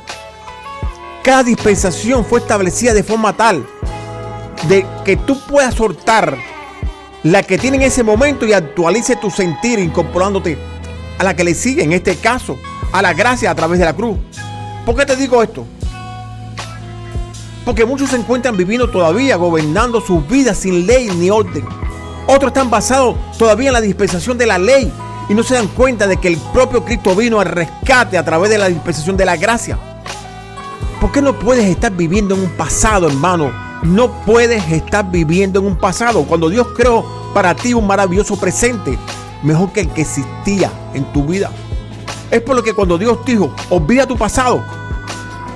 Cada 1.24 1.44
dispensación 1.44 2.26
fue 2.26 2.40
establecida 2.40 2.94
de 2.94 3.04
forma 3.04 3.36
tal 3.36 3.66
de 4.68 4.86
que 5.06 5.16
tú 5.16 5.40
puedas 5.48 5.76
soltar 5.76 6.38
la 7.24 7.44
que 7.44 7.58
tiene 7.58 7.78
en 7.78 7.84
ese 7.84 8.04
momento 8.04 8.46
y 8.46 8.54
actualice 8.54 9.16
tu 9.16 9.30
sentir 9.30 9.80
incorporándote 9.80 10.58
a 11.18 11.24
la 11.24 11.36
que 11.36 11.44
le 11.44 11.54
sigue, 11.54 11.84
en 11.84 11.92
este 11.92 12.16
caso, 12.16 12.58
a 12.92 13.02
la 13.02 13.14
gracia 13.14 13.52
a 13.52 13.56
través 13.56 13.80
de 13.80 13.86
la 13.86 13.94
cruz. 13.94 14.18
¿Por 14.86 14.96
qué 14.96 15.06
te 15.06 15.16
digo 15.16 15.44
esto? 15.44 15.66
Porque 17.66 17.86
muchos 17.86 18.10
se 18.10 18.16
encuentran 18.16 18.56
viviendo 18.56 18.90
todavía, 18.90 19.36
gobernando 19.36 20.02
sus 20.02 20.28
vidas 20.28 20.58
sin 20.58 20.88
ley 20.88 21.10
ni 21.18 21.30
orden. 21.30 21.66
Otros 22.26 22.50
están 22.50 22.70
basados 22.70 23.16
todavía 23.38 23.68
en 23.68 23.74
la 23.74 23.82
dispensación 23.82 24.38
de 24.38 24.46
la 24.46 24.58
ley 24.58 24.92
y 25.28 25.34
no 25.34 25.44
se 25.44 25.56
dan 25.56 25.68
cuenta 25.68 26.08
de 26.08 26.18
que 26.18 26.30
el 26.30 26.38
propio 26.54 26.84
Cristo 26.86 27.16
vino 27.16 27.40
al 27.40 27.48
rescate 27.48 28.18
a 28.18 28.26
través 28.26 28.50
de 28.50 28.58
la 28.58 28.70
dispensación 28.70 29.18
de 29.18 29.26
la 29.26 29.36
gracia. 29.36 29.78
¿Por 31.02 31.12
qué 31.12 31.22
no 31.22 31.38
puedes 31.38 31.66
estar 31.66 31.92
viviendo 31.92 32.34
en 32.36 32.42
un 32.42 32.50
pasado, 32.50 33.08
hermano, 33.08 33.52
No 33.84 34.12
puedes 34.26 34.70
estar 34.72 35.10
viviendo 35.10 35.60
en 35.60 35.68
un 35.68 35.78
pasado 35.78 36.24
cuando 36.24 36.50
Dios 36.50 36.68
creó 36.76 37.06
para 37.34 37.56
ti 37.56 37.74
un 37.74 37.88
maravilloso 37.88 38.38
presente, 38.38 38.98
mejor 39.42 39.72
que 39.72 39.82
el 39.82 39.90
que 39.90 40.02
existía 40.02 40.72
en 40.94 41.06
tu 41.14 41.24
vida. 41.24 41.52
Es 42.30 42.42
por 42.42 42.56
lo 42.56 42.64
que 42.64 42.74
cuando 42.74 42.98
Dios 42.98 43.20
dijo, 43.26 43.54
olvida 43.70 44.06
tu 44.06 44.18
pasado, 44.18 44.64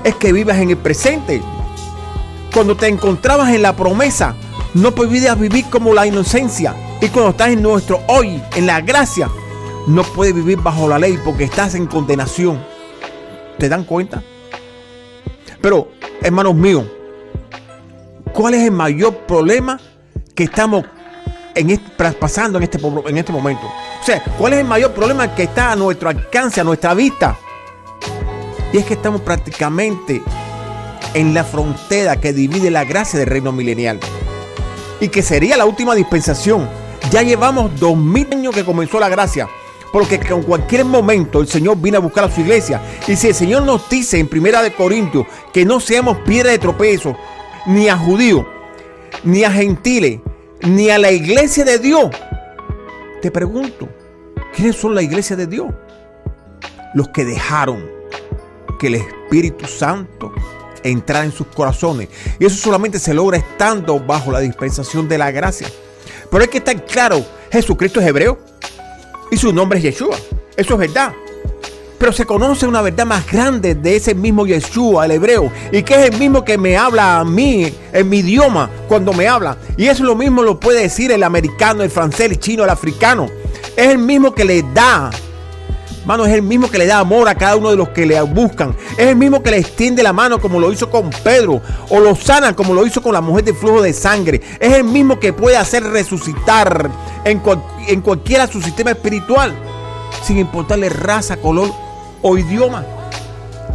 es 0.03 0.15
que 0.15 0.31
vivas 0.31 0.57
en 0.57 0.69
el 0.69 0.77
presente. 0.77 1.41
Cuando 2.53 2.75
te 2.75 2.87
encontrabas 2.87 3.53
en 3.53 3.61
la 3.61 3.75
promesa, 3.75 4.35
no 4.73 4.91
podías 4.91 5.37
vivir 5.37 5.65
como 5.69 5.93
la 5.93 6.07
inocencia. 6.07 6.75
Y 7.01 7.09
cuando 7.09 7.31
estás 7.31 7.49
en 7.49 7.61
nuestro 7.61 7.99
hoy, 8.07 8.41
en 8.55 8.65
la 8.65 8.81
gracia, 8.81 9.29
no 9.87 10.03
puedes 10.03 10.33
vivir 10.33 10.59
bajo 10.59 10.87
la 10.87 10.97
ley 10.97 11.19
porque 11.23 11.43
estás 11.43 11.75
en 11.75 11.87
condenación. 11.87 12.63
¿Te 13.57 13.69
dan 13.69 13.83
cuenta? 13.83 14.23
Pero, 15.61 15.89
hermanos 16.21 16.55
míos, 16.55 16.85
¿cuál 18.33 18.55
es 18.55 18.63
el 18.63 18.71
mayor 18.71 19.15
problema 19.19 19.79
que 20.35 20.45
estamos 20.45 20.83
en 21.55 21.69
este- 21.69 22.11
pasando 22.13 22.57
en 22.57 22.63
este, 22.63 22.79
en 23.07 23.17
este 23.17 23.31
momento? 23.31 23.65
O 24.01 24.05
sea, 24.05 24.21
¿cuál 24.37 24.53
es 24.53 24.59
el 24.59 24.65
mayor 24.65 24.91
problema 24.91 25.33
que 25.33 25.43
está 25.43 25.71
a 25.71 25.75
nuestro 25.75 26.09
alcance, 26.09 26.59
a 26.59 26.63
nuestra 26.63 26.93
vista? 26.93 27.37
Y 28.73 28.77
es 28.77 28.85
que 28.85 28.95
estamos 28.95 29.21
prácticamente 29.21 30.21
en 31.13 31.33
la 31.33 31.43
frontera 31.43 32.17
que 32.17 32.33
divide 32.33 32.71
la 32.71 32.83
gracia 32.83 33.19
del 33.19 33.29
reino 33.29 33.51
milenial. 33.51 33.99
Y 34.99 35.09
que 35.09 35.21
sería 35.21 35.57
la 35.57 35.65
última 35.65 35.93
dispensación. 35.93 36.67
Ya 37.11 37.21
llevamos 37.21 37.79
dos 37.79 37.95
mil 37.95 38.27
años 38.31 38.55
que 38.55 38.65
comenzó 38.65 38.99
la 38.99 39.09
gracia. 39.09 39.47
Porque 39.91 40.15
en 40.15 40.41
cualquier 40.41 40.85
momento 40.85 41.39
el 41.39 41.47
Señor 41.47 41.77
viene 41.77 41.97
a 41.97 42.01
buscar 42.01 42.23
a 42.23 42.31
su 42.31 42.41
iglesia. 42.41 42.81
Y 43.07 43.15
si 43.15 43.27
el 43.27 43.35
Señor 43.35 43.61
nos 43.61 43.87
dice 43.89 44.17
en 44.17 44.27
Primera 44.27 44.63
de 44.63 44.73
Corintios 44.73 45.27
que 45.53 45.65
no 45.65 45.79
seamos 45.79 46.17
piedra 46.25 46.49
de 46.49 46.57
tropezo, 46.57 47.15
ni 47.65 47.87
a 47.87 47.97
judíos, 47.97 48.45
ni 49.23 49.43
a 49.43 49.51
gentiles, 49.51 50.19
ni 50.61 50.89
a 50.89 50.97
la 50.97 51.11
iglesia 51.11 51.63
de 51.63 51.79
Dios. 51.79 52.09
Te 53.21 53.31
pregunto, 53.31 53.87
¿quiénes 54.55 54.75
son 54.75 54.95
la 54.95 55.01
iglesia 55.01 55.35
de 55.35 55.47
Dios? 55.47 55.73
Los 56.93 57.09
que 57.09 57.25
dejaron 57.25 57.83
que 58.79 58.87
el 58.87 58.95
Espíritu 58.95 59.65
Santo 59.65 60.33
entrara 60.83 61.25
en 61.25 61.31
sus 61.31 61.47
corazones. 61.47 62.09
Y 62.39 62.45
eso 62.45 62.57
solamente 62.57 62.99
se 62.99 63.13
logra 63.13 63.37
estando 63.37 63.99
bajo 63.99 64.31
la 64.31 64.39
dispensación 64.39 65.07
de 65.07 65.17
la 65.17 65.31
gracia. 65.31 65.67
Pero 66.29 66.43
hay 66.43 66.49
que 66.49 66.57
estar 66.57 66.83
claro, 66.85 67.25
Jesucristo 67.51 68.01
es 68.01 68.07
hebreo 68.07 68.39
y 69.31 69.37
su 69.37 69.53
nombre 69.53 69.79
es 69.79 69.85
Yeshua. 69.85 70.17
Eso 70.57 70.73
es 70.73 70.79
verdad. 70.79 71.13
Pero 72.03 72.11
se 72.11 72.25
conoce 72.25 72.67
una 72.67 72.81
verdad 72.81 73.05
más 73.05 73.25
grande 73.31 73.75
de 73.75 73.95
ese 73.95 74.13
mismo 74.13 74.45
Yeshua, 74.45 75.05
el 75.05 75.11
hebreo, 75.11 75.49
y 75.71 75.83
que 75.83 75.93
es 75.93 76.11
el 76.11 76.19
mismo 76.19 76.43
que 76.43 76.57
me 76.57 76.75
habla 76.75 77.21
a 77.21 77.23
mí 77.23 77.73
en 77.93 78.09
mi 78.09 78.17
idioma 78.17 78.69
cuando 78.89 79.13
me 79.13 79.25
habla. 79.25 79.55
Y 79.77 79.87
eso 79.87 80.03
lo 80.03 80.13
mismo 80.13 80.43
lo 80.43 80.59
puede 80.59 80.81
decir 80.81 81.13
el 81.13 81.23
americano, 81.23 81.81
el 81.81 81.89
francés, 81.89 82.29
el 82.29 82.39
chino, 82.41 82.65
el 82.65 82.69
africano. 82.71 83.27
Es 83.77 83.87
el 83.87 83.99
mismo 83.99 84.35
que 84.35 84.43
le 84.43 84.63
da 84.73 85.11
Mano, 86.05 86.25
es 86.25 86.33
el 86.33 86.41
mismo 86.41 86.69
que 86.69 86.77
le 86.77 86.87
da 86.87 86.99
amor 86.99 87.29
a 87.29 87.35
cada 87.35 87.55
uno 87.55 87.69
de 87.69 87.77
los 87.77 87.87
que 87.87 88.05
le 88.05 88.19
buscan. 88.23 88.75
Es 88.97 89.07
el 89.07 89.15
mismo 89.15 89.41
que 89.41 89.51
le 89.51 89.59
extiende 89.59 90.03
la 90.03 90.11
mano 90.11 90.41
como 90.41 90.59
lo 90.59 90.73
hizo 90.73 90.89
con 90.89 91.09
Pedro. 91.23 91.61
O 91.87 92.01
lo 92.01 92.17
sana 92.17 92.53
como 92.53 92.73
lo 92.73 92.85
hizo 92.85 93.01
con 93.01 93.13
la 93.13 93.21
mujer 93.21 93.45
de 93.45 93.53
flujo 93.53 93.81
de 93.81 93.93
sangre. 93.93 94.41
Es 94.59 94.73
el 94.73 94.83
mismo 94.83 95.21
que 95.21 95.31
puede 95.31 95.55
hacer 95.55 95.83
resucitar 95.85 96.91
en, 97.23 97.39
cual- 97.39 97.63
en 97.87 98.01
cualquiera 98.01 98.45
su 98.47 98.61
sistema 98.61 98.91
espiritual. 98.91 99.55
Sin 100.21 100.37
importarle 100.37 100.89
raza, 100.89 101.37
color 101.37 101.69
o 102.23 102.37
idioma. 102.37 102.83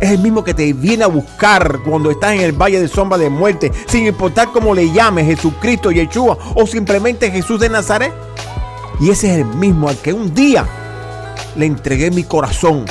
Es 0.01 0.11
el 0.11 0.19
mismo 0.19 0.43
que 0.43 0.55
te 0.55 0.73
viene 0.73 1.05
a 1.05 1.09
buscar 1.09 1.81
cuando 1.85 2.11
estás 2.11 2.33
en 2.33 2.41
el 2.41 2.53
valle 2.53 2.81
de 2.81 2.89
sombra 2.89 3.19
de 3.19 3.31
muerte. 3.31 3.73
Sin 3.87 4.07
importar 4.07 4.49
cómo 4.53 4.75
le 4.75 4.93
llames, 4.93 5.27
Jesucristo, 5.27 5.91
Yeshua 5.91 6.37
o 6.55 6.67
simplemente 6.67 7.31
Jesús 7.31 7.61
de 7.61 7.69
Nazaret. 7.69 8.13
Y 9.01 9.11
ese 9.11 9.31
es 9.31 9.39
el 9.39 9.45
mismo 9.45 9.89
al 9.89 9.97
que 9.99 10.13
un 10.13 10.35
día 10.35 10.67
le 11.57 11.67
entregué 11.67 12.11
mi 12.11 12.25
corazón. 12.25 12.85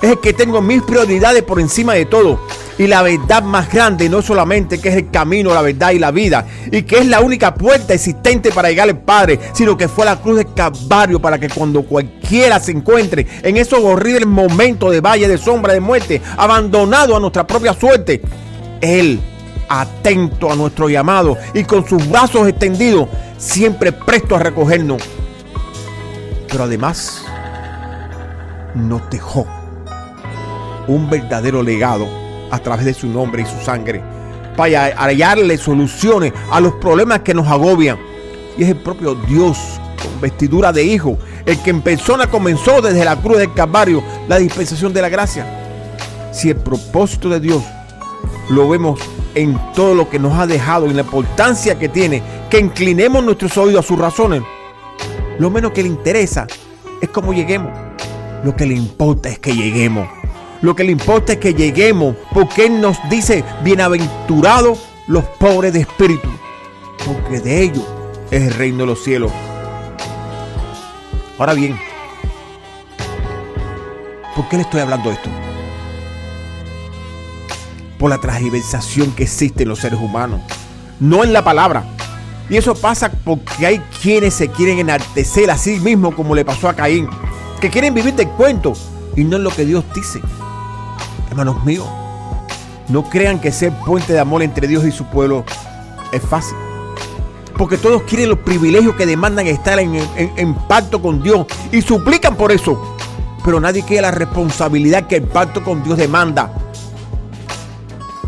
Es 0.00 0.10
el 0.10 0.20
que 0.20 0.32
tengo 0.32 0.60
mis 0.60 0.82
prioridades 0.82 1.42
por 1.42 1.60
encima 1.60 1.94
de 1.94 2.06
todo. 2.06 2.40
Y 2.80 2.86
la 2.86 3.02
verdad 3.02 3.42
más 3.42 3.70
grande 3.70 4.08
no 4.08 4.22
solamente 4.22 4.80
que 4.80 4.88
es 4.88 4.96
el 4.96 5.10
camino, 5.10 5.52
la 5.52 5.60
verdad 5.60 5.90
y 5.90 5.98
la 5.98 6.10
vida. 6.10 6.46
Y 6.72 6.84
que 6.84 7.00
es 7.00 7.06
la 7.06 7.20
única 7.20 7.52
puerta 7.52 7.92
existente 7.92 8.50
para 8.52 8.70
llegar 8.70 8.88
al 8.88 8.98
Padre. 9.02 9.38
Sino 9.52 9.76
que 9.76 9.86
fue 9.86 10.06
la 10.06 10.16
cruz 10.16 10.38
del 10.38 10.54
Calvario 10.54 11.20
para 11.20 11.38
que 11.38 11.50
cuando 11.50 11.82
cualquiera 11.82 12.58
se 12.58 12.72
encuentre 12.72 13.26
en 13.42 13.58
esos 13.58 13.80
horribles 13.80 14.26
momentos 14.26 14.92
de 14.92 15.02
valle 15.02 15.28
de 15.28 15.36
sombra 15.36 15.74
de 15.74 15.80
muerte. 15.80 16.22
Abandonado 16.38 17.14
a 17.14 17.20
nuestra 17.20 17.46
propia 17.46 17.74
suerte. 17.74 18.22
Él, 18.80 19.20
atento 19.68 20.50
a 20.50 20.56
nuestro 20.56 20.88
llamado 20.88 21.36
y 21.52 21.64
con 21.64 21.86
sus 21.86 22.08
brazos 22.08 22.48
extendidos, 22.48 23.10
siempre 23.36 23.92
presto 23.92 24.36
a 24.36 24.38
recogernos. 24.38 25.02
Pero 26.48 26.64
además 26.64 27.26
nos 28.74 29.02
dejó 29.10 29.46
un 30.88 31.10
verdadero 31.10 31.62
legado 31.62 32.19
a 32.50 32.58
través 32.58 32.84
de 32.86 32.94
su 32.94 33.06
nombre 33.06 33.42
y 33.42 33.46
su 33.46 33.64
sangre 33.64 34.02
para 34.56 34.94
hallarle 34.96 35.56
soluciones 35.56 36.32
a 36.50 36.60
los 36.60 36.74
problemas 36.74 37.20
que 37.20 37.34
nos 37.34 37.46
agobian. 37.46 37.98
Y 38.58 38.64
es 38.64 38.68
el 38.68 38.76
propio 38.76 39.14
Dios 39.14 39.58
con 40.02 40.20
vestidura 40.20 40.72
de 40.72 40.84
hijo, 40.84 41.16
el 41.46 41.58
que 41.62 41.70
en 41.70 41.80
persona 41.80 42.26
comenzó 42.26 42.82
desde 42.82 43.04
la 43.04 43.16
cruz 43.16 43.38
del 43.38 43.54
Calvario 43.54 44.02
la 44.28 44.38
dispensación 44.38 44.92
de 44.92 45.02
la 45.02 45.08
gracia. 45.08 45.46
Si 46.32 46.50
el 46.50 46.56
propósito 46.56 47.28
de 47.28 47.40
Dios 47.40 47.62
lo 48.50 48.68
vemos 48.68 49.00
en 49.34 49.58
todo 49.74 49.94
lo 49.94 50.10
que 50.10 50.18
nos 50.18 50.38
ha 50.38 50.46
dejado 50.46 50.86
y 50.86 50.92
la 50.92 51.02
importancia 51.02 51.78
que 51.78 51.88
tiene 51.88 52.22
que 52.50 52.58
inclinemos 52.58 53.24
nuestros 53.24 53.56
oídos 53.56 53.84
a 53.84 53.88
sus 53.88 53.98
razones, 53.98 54.42
lo 55.38 55.50
menos 55.50 55.72
que 55.72 55.82
le 55.82 55.88
interesa 55.88 56.46
es 57.00 57.08
cómo 57.08 57.32
lleguemos. 57.32 57.72
Lo 58.44 58.56
que 58.56 58.66
le 58.66 58.74
importa 58.74 59.28
es 59.28 59.38
que 59.38 59.54
lleguemos. 59.54 60.19
Lo 60.62 60.76
que 60.76 60.84
le 60.84 60.92
importa 60.92 61.32
es 61.34 61.38
que 61.38 61.54
lleguemos. 61.54 62.16
Porque 62.32 62.66
Él 62.66 62.80
nos 62.80 62.98
dice, 63.08 63.44
bienaventurados 63.62 64.78
los 65.06 65.24
pobres 65.24 65.72
de 65.72 65.80
espíritu. 65.80 66.28
Porque 67.06 67.40
de 67.40 67.62
ellos 67.62 67.84
es 68.30 68.42
el 68.42 68.54
reino 68.54 68.78
de 68.78 68.86
los 68.86 69.02
cielos. 69.02 69.32
Ahora 71.38 71.54
bien, 71.54 71.78
¿por 74.36 74.48
qué 74.48 74.56
le 74.56 74.62
estoy 74.62 74.80
hablando 74.80 75.08
de 75.08 75.14
esto? 75.14 75.30
Por 77.98 78.10
la 78.10 78.18
transversación 78.18 79.12
que 79.12 79.22
existe 79.22 79.62
en 79.62 79.70
los 79.70 79.78
seres 79.78 79.98
humanos. 79.98 80.40
No 81.00 81.24
en 81.24 81.32
la 81.32 81.42
palabra. 81.42 81.84
Y 82.50 82.56
eso 82.56 82.74
pasa 82.74 83.10
porque 83.24 83.66
hay 83.66 83.78
quienes 84.02 84.34
se 84.34 84.48
quieren 84.48 84.80
enaltecer 84.80 85.50
a 85.50 85.56
sí 85.56 85.80
mismos 85.80 86.14
como 86.14 86.34
le 86.34 86.44
pasó 86.44 86.68
a 86.68 86.74
Caín. 86.74 87.08
Que 87.60 87.70
quieren 87.70 87.94
vivir 87.94 88.14
del 88.14 88.28
cuento 88.28 88.74
y 89.16 89.24
no 89.24 89.36
en 89.36 89.44
lo 89.44 89.50
que 89.50 89.64
Dios 89.64 89.84
dice. 89.94 90.20
Hermanos 91.30 91.64
míos, 91.64 91.86
no 92.88 93.04
crean 93.04 93.40
que 93.40 93.52
ser 93.52 93.72
puente 93.86 94.12
de 94.12 94.18
amor 94.18 94.42
entre 94.42 94.66
Dios 94.66 94.84
y 94.84 94.90
su 94.90 95.04
pueblo 95.06 95.44
es 96.12 96.22
fácil. 96.22 96.56
Porque 97.56 97.76
todos 97.76 98.02
quieren 98.02 98.30
los 98.30 98.38
privilegios 98.40 98.96
que 98.96 99.06
demandan 99.06 99.46
estar 99.46 99.78
en, 99.78 100.54
pacto 100.66 101.00
con 101.00 101.22
Dios 101.22 101.46
y 101.70 101.82
suplican 101.82 102.34
por 102.36 102.50
eso. 102.50 102.96
Pero 103.44 103.60
nadie 103.60 103.84
quiere 103.84 104.02
la 104.02 104.10
responsabilidad 104.10 105.06
que 105.06 105.16
el 105.16 105.22
pacto 105.22 105.62
con 105.62 105.82
Dios 105.82 105.98
demanda 105.98 106.52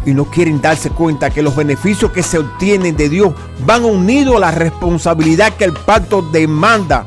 y 0.04 0.14
no 0.14 0.24
quieren 0.24 0.60
darse 0.60 0.90
cuenta 0.90 1.30
que 1.30 1.42
los 1.42 1.54
beneficios 1.54 2.10
que 2.10 2.22
se 2.22 2.38
obtienen 2.38 2.96
de 2.96 3.08
Dios 3.08 3.32
van 3.64 3.84
unidos 3.84 4.36
a 4.36 4.40
la 4.40 4.50
responsabilidad 4.50 5.52
que 5.54 5.64
el 5.64 5.72
pacto 5.72 6.22
demanda. 6.22 7.06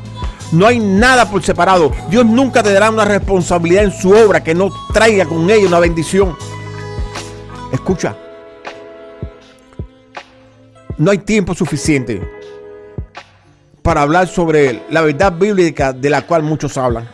No 0.52 0.66
hay 0.66 0.78
nada 0.78 1.28
por 1.28 1.42
separado. 1.42 1.92
Dios 2.08 2.24
nunca 2.24 2.62
te 2.62 2.72
dará 2.72 2.90
una 2.90 3.04
responsabilidad 3.04 3.84
en 3.84 3.92
su 3.92 4.10
obra 4.10 4.42
que 4.44 4.54
no 4.54 4.70
traiga 4.92 5.24
con 5.24 5.50
ella 5.50 5.66
una 5.66 5.80
bendición. 5.80 6.36
Escucha. 7.72 8.16
No 10.98 11.10
hay 11.10 11.18
tiempo 11.18 11.54
suficiente 11.54 12.22
para 13.82 14.02
hablar 14.02 14.28
sobre 14.28 14.82
la 14.90 15.02
verdad 15.02 15.32
bíblica 15.32 15.92
de 15.92 16.10
la 16.10 16.22
cual 16.22 16.42
muchos 16.42 16.76
hablan 16.78 17.08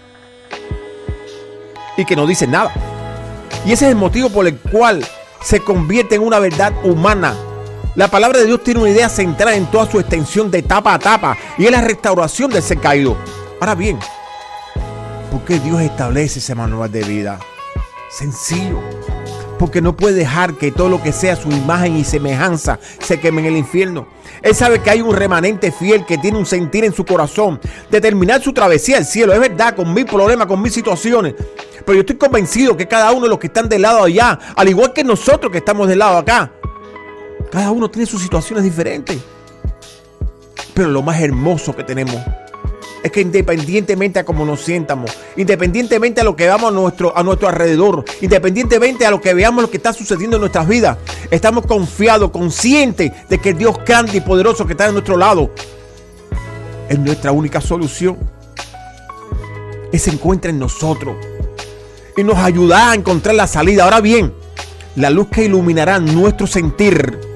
y 1.96 2.04
que 2.04 2.16
no 2.16 2.26
dicen 2.26 2.52
nada. 2.52 2.72
Y 3.66 3.72
ese 3.72 3.86
es 3.86 3.90
el 3.92 3.96
motivo 3.96 4.30
por 4.30 4.46
el 4.46 4.56
cual 4.56 5.04
se 5.42 5.60
convierte 5.60 6.14
en 6.14 6.22
una 6.22 6.38
verdad 6.38 6.72
humana. 6.84 7.34
La 7.94 8.08
palabra 8.08 8.38
de 8.38 8.46
Dios 8.46 8.64
tiene 8.64 8.80
una 8.80 8.88
idea 8.88 9.10
central 9.10 9.52
en 9.52 9.66
toda 9.66 9.90
su 9.90 10.00
extensión 10.00 10.50
de 10.50 10.60
etapa 10.60 10.94
a 10.94 10.96
etapa 10.96 11.36
y 11.58 11.66
es 11.66 11.70
la 11.70 11.82
restauración 11.82 12.50
del 12.50 12.62
ser 12.62 12.78
caído. 12.78 13.18
Ahora 13.60 13.74
bien, 13.74 13.98
¿por 15.30 15.44
qué 15.44 15.58
Dios 15.58 15.78
establece 15.82 16.38
ese 16.38 16.54
manual 16.54 16.90
de 16.90 17.02
vida? 17.02 17.38
Sencillo. 18.08 18.80
Porque 19.58 19.82
no 19.82 19.94
puede 19.94 20.14
dejar 20.14 20.54
que 20.54 20.72
todo 20.72 20.88
lo 20.88 21.02
que 21.02 21.12
sea 21.12 21.36
su 21.36 21.50
imagen 21.50 21.94
y 21.94 22.02
semejanza 22.02 22.78
se 22.98 23.20
queme 23.20 23.42
en 23.42 23.48
el 23.48 23.56
infierno. 23.58 24.06
Él 24.40 24.54
sabe 24.54 24.80
que 24.80 24.88
hay 24.88 25.02
un 25.02 25.14
remanente 25.14 25.70
fiel 25.70 26.06
que 26.06 26.16
tiene 26.16 26.38
un 26.38 26.46
sentir 26.46 26.84
en 26.84 26.94
su 26.94 27.04
corazón 27.04 27.60
de 27.90 28.00
terminar 28.00 28.42
su 28.42 28.54
travesía 28.54 28.96
al 28.96 29.04
cielo. 29.04 29.34
Es 29.34 29.38
verdad, 29.38 29.76
con 29.76 29.92
mis 29.92 30.06
problemas, 30.06 30.46
con 30.46 30.62
mis 30.62 30.72
situaciones. 30.72 31.34
Pero 31.84 31.94
yo 31.94 32.00
estoy 32.00 32.16
convencido 32.16 32.74
que 32.74 32.88
cada 32.88 33.12
uno 33.12 33.24
de 33.24 33.28
los 33.28 33.38
que 33.38 33.48
están 33.48 33.68
del 33.68 33.82
lado 33.82 34.02
allá, 34.02 34.38
al 34.56 34.68
igual 34.70 34.94
que 34.94 35.04
nosotros 35.04 35.52
que 35.52 35.58
estamos 35.58 35.86
del 35.86 35.98
lado 35.98 36.16
acá, 36.16 36.50
Cada 37.52 37.70
uno 37.70 37.90
tiene 37.90 38.06
sus 38.06 38.22
situaciones 38.22 38.64
diferentes. 38.64 39.18
Pero 40.72 40.88
lo 40.88 41.02
más 41.02 41.20
hermoso 41.20 41.76
que 41.76 41.84
tenemos 41.84 42.16
es 43.02 43.12
que 43.12 43.20
independientemente 43.20 44.18
a 44.18 44.24
cómo 44.24 44.46
nos 44.46 44.62
sientamos, 44.62 45.10
independientemente 45.36 46.22
a 46.22 46.24
lo 46.24 46.34
que 46.34 46.44
veamos 46.44 46.70
a 46.70 46.72
nuestro, 46.72 47.14
a 47.14 47.22
nuestro 47.22 47.48
alrededor, 47.48 48.06
independientemente 48.22 49.04
a 49.04 49.10
lo 49.10 49.20
que 49.20 49.34
veamos 49.34 49.60
lo 49.60 49.70
que 49.70 49.76
está 49.76 49.92
sucediendo 49.92 50.36
en 50.36 50.40
nuestras 50.40 50.66
vidas, 50.66 50.96
estamos 51.30 51.66
confiados, 51.66 52.30
conscientes 52.30 53.12
de 53.28 53.38
que 53.38 53.50
el 53.50 53.58
Dios 53.58 53.76
grande 53.84 54.16
y 54.16 54.20
poderoso 54.22 54.64
que 54.64 54.72
está 54.72 54.86
a 54.86 54.92
nuestro 54.92 55.18
lado 55.18 55.50
es 56.88 56.98
nuestra 56.98 57.32
única 57.32 57.60
solución. 57.60 58.16
Él 59.92 60.00
se 60.00 60.10
encuentra 60.10 60.50
en 60.50 60.58
nosotros 60.58 61.16
y 62.16 62.24
nos 62.24 62.38
ayuda 62.38 62.92
a 62.92 62.94
encontrar 62.94 63.34
la 63.34 63.46
salida. 63.46 63.84
Ahora 63.84 64.00
bien, 64.00 64.32
la 64.96 65.10
luz 65.10 65.26
que 65.28 65.44
iluminará 65.44 65.98
nuestro 65.98 66.46
sentir 66.46 67.31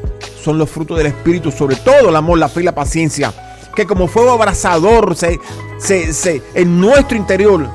son 0.47 0.59
los 0.59 0.71
frutos 0.71 0.97
del 0.97 1.09
Espíritu, 1.09 1.51
sobre 1.51 1.75
todo 1.75 2.09
el 2.09 2.15
amor, 2.15 2.39
la 2.39 2.49
fe 2.49 2.61
y 2.61 2.63
la 2.63 2.73
paciencia, 2.73 3.33
que 3.75 3.85
como 3.85 4.07
fuego 4.07 4.31
abrasador 4.31 5.17
se, 5.17 5.41
se, 5.77 6.13
se- 6.13 6.41
en 6.55 6.81
nuestro 6.81 7.17
interior, 7.17 7.67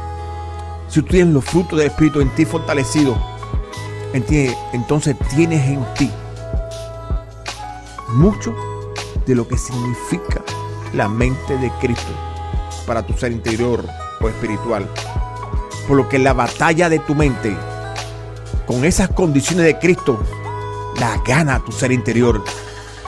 si 0.88 1.02
tú 1.02 1.08
tienes 1.10 1.34
los 1.34 1.44
frutos 1.44 1.78
del 1.78 1.90
Espíritu 1.90 2.22
en 2.22 2.30
ti 2.30 2.46
fortalecidos, 2.46 3.18
en 4.14 4.24
entonces 4.72 5.18
tienes 5.36 5.68
en 5.68 5.86
ti 5.96 6.10
mucho 8.14 8.56
de 9.26 9.36
lo 9.36 9.46
que 9.46 9.58
significa 9.58 10.42
la 10.94 11.10
mente 11.10 11.58
de 11.58 11.70
Cristo 11.82 12.12
para 12.88 13.06
tu 13.06 13.12
ser 13.18 13.34
interior 13.34 13.84
o 14.22 14.30
espiritual. 14.30 14.88
Por 15.90 15.98
lo 15.98 16.08
que 16.08 16.20
la 16.20 16.32
batalla 16.32 16.88
de 16.88 17.00
tu 17.00 17.16
mente 17.16 17.54
con 18.66 18.86
esas 18.86 19.10
condiciones 19.10 19.66
de 19.66 19.78
Cristo 19.78 20.20
la 21.02 21.18
gana 21.26 21.60
tu 21.66 21.72
ser 21.72 21.92
interior 21.92 22.44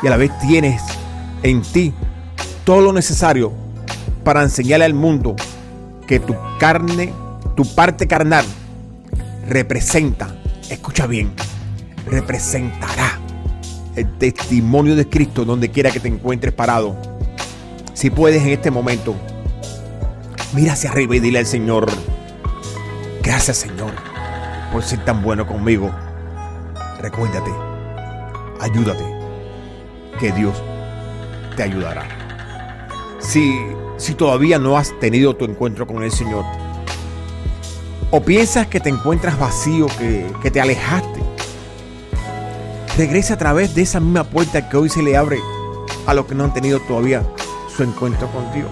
y 0.01 0.07
a 0.07 0.09
la 0.09 0.17
vez 0.17 0.31
tienes 0.39 0.81
en 1.43 1.61
ti 1.61 1.93
todo 2.65 2.81
lo 2.81 2.91
necesario 2.91 3.53
para 4.23 4.41
enseñarle 4.41 4.85
al 4.85 4.95
mundo 4.95 5.35
que 6.07 6.19
tu 6.19 6.35
carne, 6.59 7.13
tu 7.55 7.63
parte 7.75 8.07
carnal 8.07 8.45
representa, 9.47 10.35
escucha 10.71 11.05
bien, 11.05 11.33
representará 12.07 13.19
el 13.95 14.17
testimonio 14.17 14.95
de 14.95 15.07
Cristo 15.07 15.45
donde 15.45 15.69
quiera 15.69 15.91
que 15.91 15.99
te 15.99 16.07
encuentres 16.07 16.51
parado. 16.51 16.97
Si 17.93 18.09
puedes 18.09 18.41
en 18.41 18.49
este 18.49 18.71
momento, 18.71 19.13
mira 20.53 20.73
hacia 20.73 20.89
arriba 20.89 21.15
y 21.15 21.19
dile 21.19 21.37
al 21.37 21.45
Señor, 21.45 21.91
gracias 23.21 23.57
Señor 23.57 23.91
por 24.71 24.81
ser 24.81 25.05
tan 25.05 25.21
bueno 25.21 25.45
conmigo. 25.45 25.91
Recuérdate, 26.99 27.72
ayúdate, 28.59 29.03
que 30.19 30.31
Dios 30.31 30.61
te 31.55 31.63
ayudará. 31.63 32.07
Si, 33.19 33.55
si 33.97 34.13
todavía 34.15 34.59
no 34.59 34.77
has 34.77 34.97
tenido 34.99 35.35
tu 35.35 35.45
encuentro 35.45 35.87
con 35.87 36.03
el 36.03 36.11
Señor, 36.11 36.43
o 38.11 38.21
piensas 38.21 38.67
que 38.67 38.79
te 38.79 38.89
encuentras 38.89 39.39
vacío, 39.39 39.87
que, 39.97 40.25
que 40.41 40.51
te 40.51 40.61
alejaste, 40.61 41.21
regresa 42.97 43.35
a 43.35 43.37
través 43.37 43.73
de 43.73 43.81
esa 43.81 43.99
misma 43.99 44.23
puerta 44.23 44.69
que 44.69 44.77
hoy 44.77 44.89
se 44.89 45.01
le 45.01 45.17
abre 45.17 45.39
a 46.05 46.13
los 46.13 46.25
que 46.25 46.35
no 46.35 46.43
han 46.43 46.53
tenido 46.53 46.79
todavía 46.81 47.23
su 47.75 47.83
encuentro 47.83 48.27
contigo. 48.29 48.69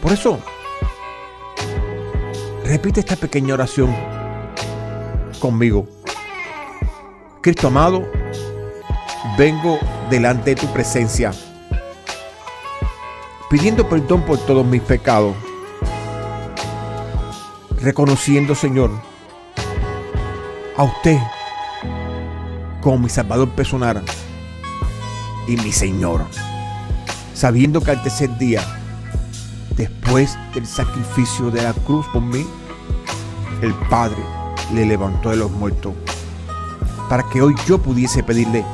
Por 0.00 0.12
eso, 0.12 0.38
repite 2.64 3.00
esta 3.00 3.16
pequeña 3.16 3.54
oración 3.54 3.94
conmigo. 5.40 6.01
Cristo 7.42 7.66
amado, 7.66 8.08
vengo 9.36 9.76
delante 10.08 10.50
de 10.50 10.60
tu 10.60 10.72
presencia, 10.72 11.32
pidiendo 13.50 13.88
perdón 13.88 14.22
por 14.22 14.38
todos 14.38 14.64
mis 14.64 14.80
pecados, 14.80 15.34
reconociendo, 17.80 18.54
Señor, 18.54 18.92
a 20.76 20.84
usted 20.84 21.18
como 22.80 22.98
mi 22.98 23.08
Salvador 23.08 23.48
personal 23.48 24.04
y 25.48 25.56
mi 25.56 25.72
Señor, 25.72 26.24
sabiendo 27.34 27.80
que 27.80 27.90
al 27.90 28.02
tercer 28.04 28.38
día, 28.38 28.62
después 29.76 30.38
del 30.54 30.64
sacrificio 30.64 31.50
de 31.50 31.62
la 31.62 31.72
cruz 31.72 32.06
por 32.12 32.22
mí, 32.22 32.46
el 33.62 33.74
Padre 33.90 34.22
le 34.72 34.86
levantó 34.86 35.30
de 35.30 35.36
los 35.38 35.50
muertos, 35.50 35.92
para 37.12 37.24
que 37.24 37.42
hoy 37.42 37.54
yo 37.66 37.76
pudiese 37.76 38.22
pedirle 38.22 38.64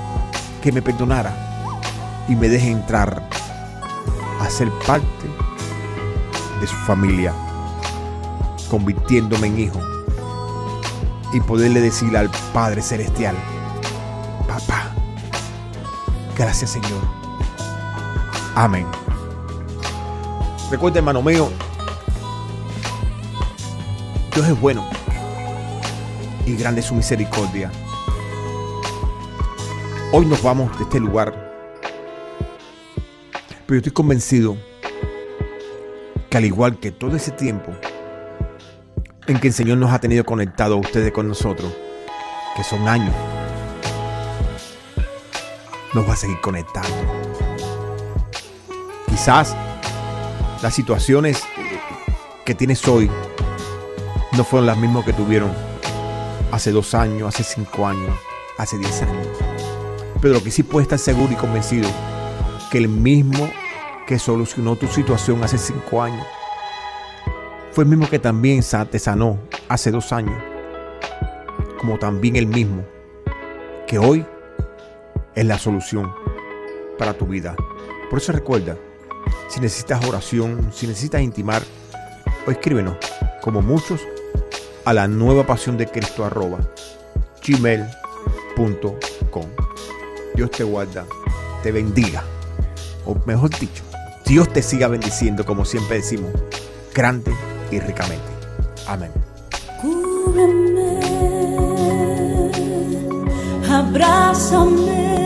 que 0.62 0.70
me 0.70 0.80
perdonara 0.80 1.74
y 2.28 2.36
me 2.36 2.48
deje 2.48 2.70
entrar 2.70 3.28
a 4.40 4.48
ser 4.48 4.70
parte 4.86 5.26
de 6.60 6.66
su 6.68 6.76
familia, 6.86 7.34
convirtiéndome 8.70 9.48
en 9.48 9.58
hijo 9.58 9.80
y 11.32 11.40
poderle 11.40 11.80
decir 11.80 12.16
al 12.16 12.30
Padre 12.52 12.80
Celestial, 12.80 13.34
papá, 14.46 14.92
gracias 16.36 16.70
Señor. 16.70 17.02
Amén. 18.54 18.86
Recuerda, 20.70 20.98
hermano 20.98 21.22
mío, 21.22 21.50
Dios 24.32 24.46
es 24.46 24.60
bueno 24.60 24.88
y 26.46 26.54
grande 26.54 26.82
es 26.82 26.86
su 26.86 26.94
misericordia. 26.94 27.72
Hoy 30.10 30.24
nos 30.24 30.42
vamos 30.42 30.74
de 30.78 30.84
este 30.84 31.00
lugar, 31.00 31.34
pero 33.66 33.74
yo 33.74 33.76
estoy 33.76 33.92
convencido 33.92 34.56
que 36.30 36.38
al 36.38 36.46
igual 36.46 36.80
que 36.80 36.90
todo 36.90 37.14
ese 37.14 37.30
tiempo 37.30 37.72
en 39.26 39.38
que 39.38 39.48
el 39.48 39.52
Señor 39.52 39.76
nos 39.76 39.92
ha 39.92 40.00
tenido 40.00 40.24
conectados 40.24 40.80
ustedes 40.80 41.12
con 41.12 41.28
nosotros, 41.28 41.70
que 42.56 42.64
son 42.64 42.88
años, 42.88 43.14
nos 45.92 46.08
va 46.08 46.14
a 46.14 46.16
seguir 46.16 46.40
conectando. 46.40 46.88
Quizás 49.10 49.54
las 50.62 50.74
situaciones 50.74 51.42
que 52.46 52.54
tienes 52.54 52.88
hoy 52.88 53.10
no 54.32 54.42
fueron 54.42 54.64
las 54.64 54.78
mismas 54.78 55.04
que 55.04 55.12
tuvieron 55.12 55.52
hace 56.50 56.72
dos 56.72 56.94
años, 56.94 57.28
hace 57.28 57.44
cinco 57.44 57.86
años, 57.86 58.18
hace 58.56 58.78
diez 58.78 59.02
años. 59.02 59.47
Pero 60.20 60.34
lo 60.34 60.42
que 60.42 60.50
sí 60.50 60.62
puedes 60.62 60.86
estar 60.86 60.98
seguro 60.98 61.32
y 61.32 61.36
convencido 61.36 61.88
que 62.70 62.78
el 62.78 62.88
mismo 62.88 63.50
que 64.06 64.18
solucionó 64.18 64.76
tu 64.76 64.86
situación 64.88 65.42
hace 65.44 65.58
cinco 65.58 66.02
años 66.02 66.26
fue 67.72 67.84
el 67.84 67.90
mismo 67.90 68.08
que 68.08 68.18
también 68.18 68.62
te 68.90 68.98
sanó 68.98 69.38
hace 69.68 69.90
dos 69.90 70.12
años, 70.12 70.34
como 71.78 71.98
también 71.98 72.34
el 72.36 72.46
mismo 72.46 72.84
que 73.86 73.98
hoy 73.98 74.26
es 75.34 75.44
la 75.44 75.58
solución 75.58 76.12
para 76.98 77.14
tu 77.14 77.26
vida. 77.26 77.54
Por 78.10 78.18
eso 78.18 78.32
recuerda, 78.32 78.76
si 79.48 79.60
necesitas 79.60 80.04
oración, 80.06 80.72
si 80.72 80.86
necesitas 80.86 81.20
intimar, 81.20 81.62
o 82.46 82.50
escríbenos, 82.50 82.96
como 83.42 83.62
muchos, 83.62 84.00
a 84.84 84.92
la 84.92 85.06
nueva 85.06 85.46
pasión 85.46 85.76
de 85.76 85.86
Cristo 85.86 86.24
arroba 86.24 86.58
gmail.com. 87.46 88.88
Dios 90.38 90.52
te 90.52 90.62
guarda, 90.62 91.04
te 91.64 91.72
bendiga, 91.72 92.22
o 93.04 93.16
mejor 93.26 93.50
dicho, 93.58 93.82
Dios 94.24 94.48
te 94.52 94.62
siga 94.62 94.86
bendiciendo, 94.86 95.44
como 95.44 95.64
siempre 95.64 95.96
decimos, 95.96 96.30
grande 96.94 97.32
y 97.72 97.80
ricamente. 97.80 98.22
Amén. 98.86 99.10
Cúbreme, 99.82 101.00
abrázame 103.68 105.16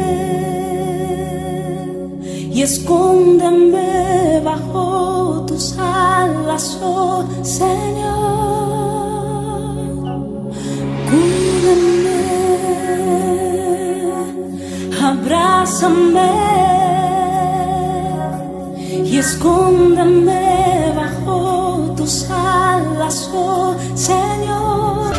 y 2.51 2.63
escóndeme 2.63 4.41
bajo 4.43 5.45
tus 5.47 5.77
alas, 5.77 6.79
oh 6.81 7.29
Señor. 7.43 8.62
Abrázame 15.23 16.31
y 19.05 19.19
escóndeme 19.19 20.93
bajo 20.97 21.95
tus 21.97 22.29
alas, 22.29 23.31
oh 23.33 23.75
Señor. 23.95 25.13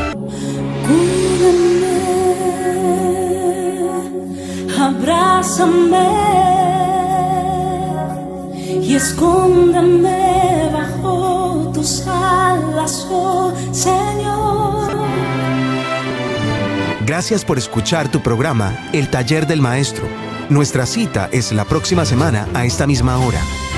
Cúbreme, 0.87 1.99
abrázame 4.77 6.09
y 8.81 8.95
escóndeme 8.95 10.69
bajo 10.73 11.71
tus 11.73 12.05
alas, 12.07 13.07
oh 13.09 13.42
Gracias 17.05 17.43
por 17.43 17.57
escuchar 17.57 18.09
tu 18.09 18.21
programa 18.21 18.89
El 18.93 19.09
Taller 19.09 19.45
del 19.45 19.59
Maestro. 19.59 20.07
Nuestra 20.49 20.85
cita 20.85 21.27
es 21.33 21.51
la 21.51 21.65
próxima 21.65 22.05
semana 22.05 22.47
a 22.53 22.63
esta 22.63 22.87
misma 22.87 23.17
hora. 23.17 23.41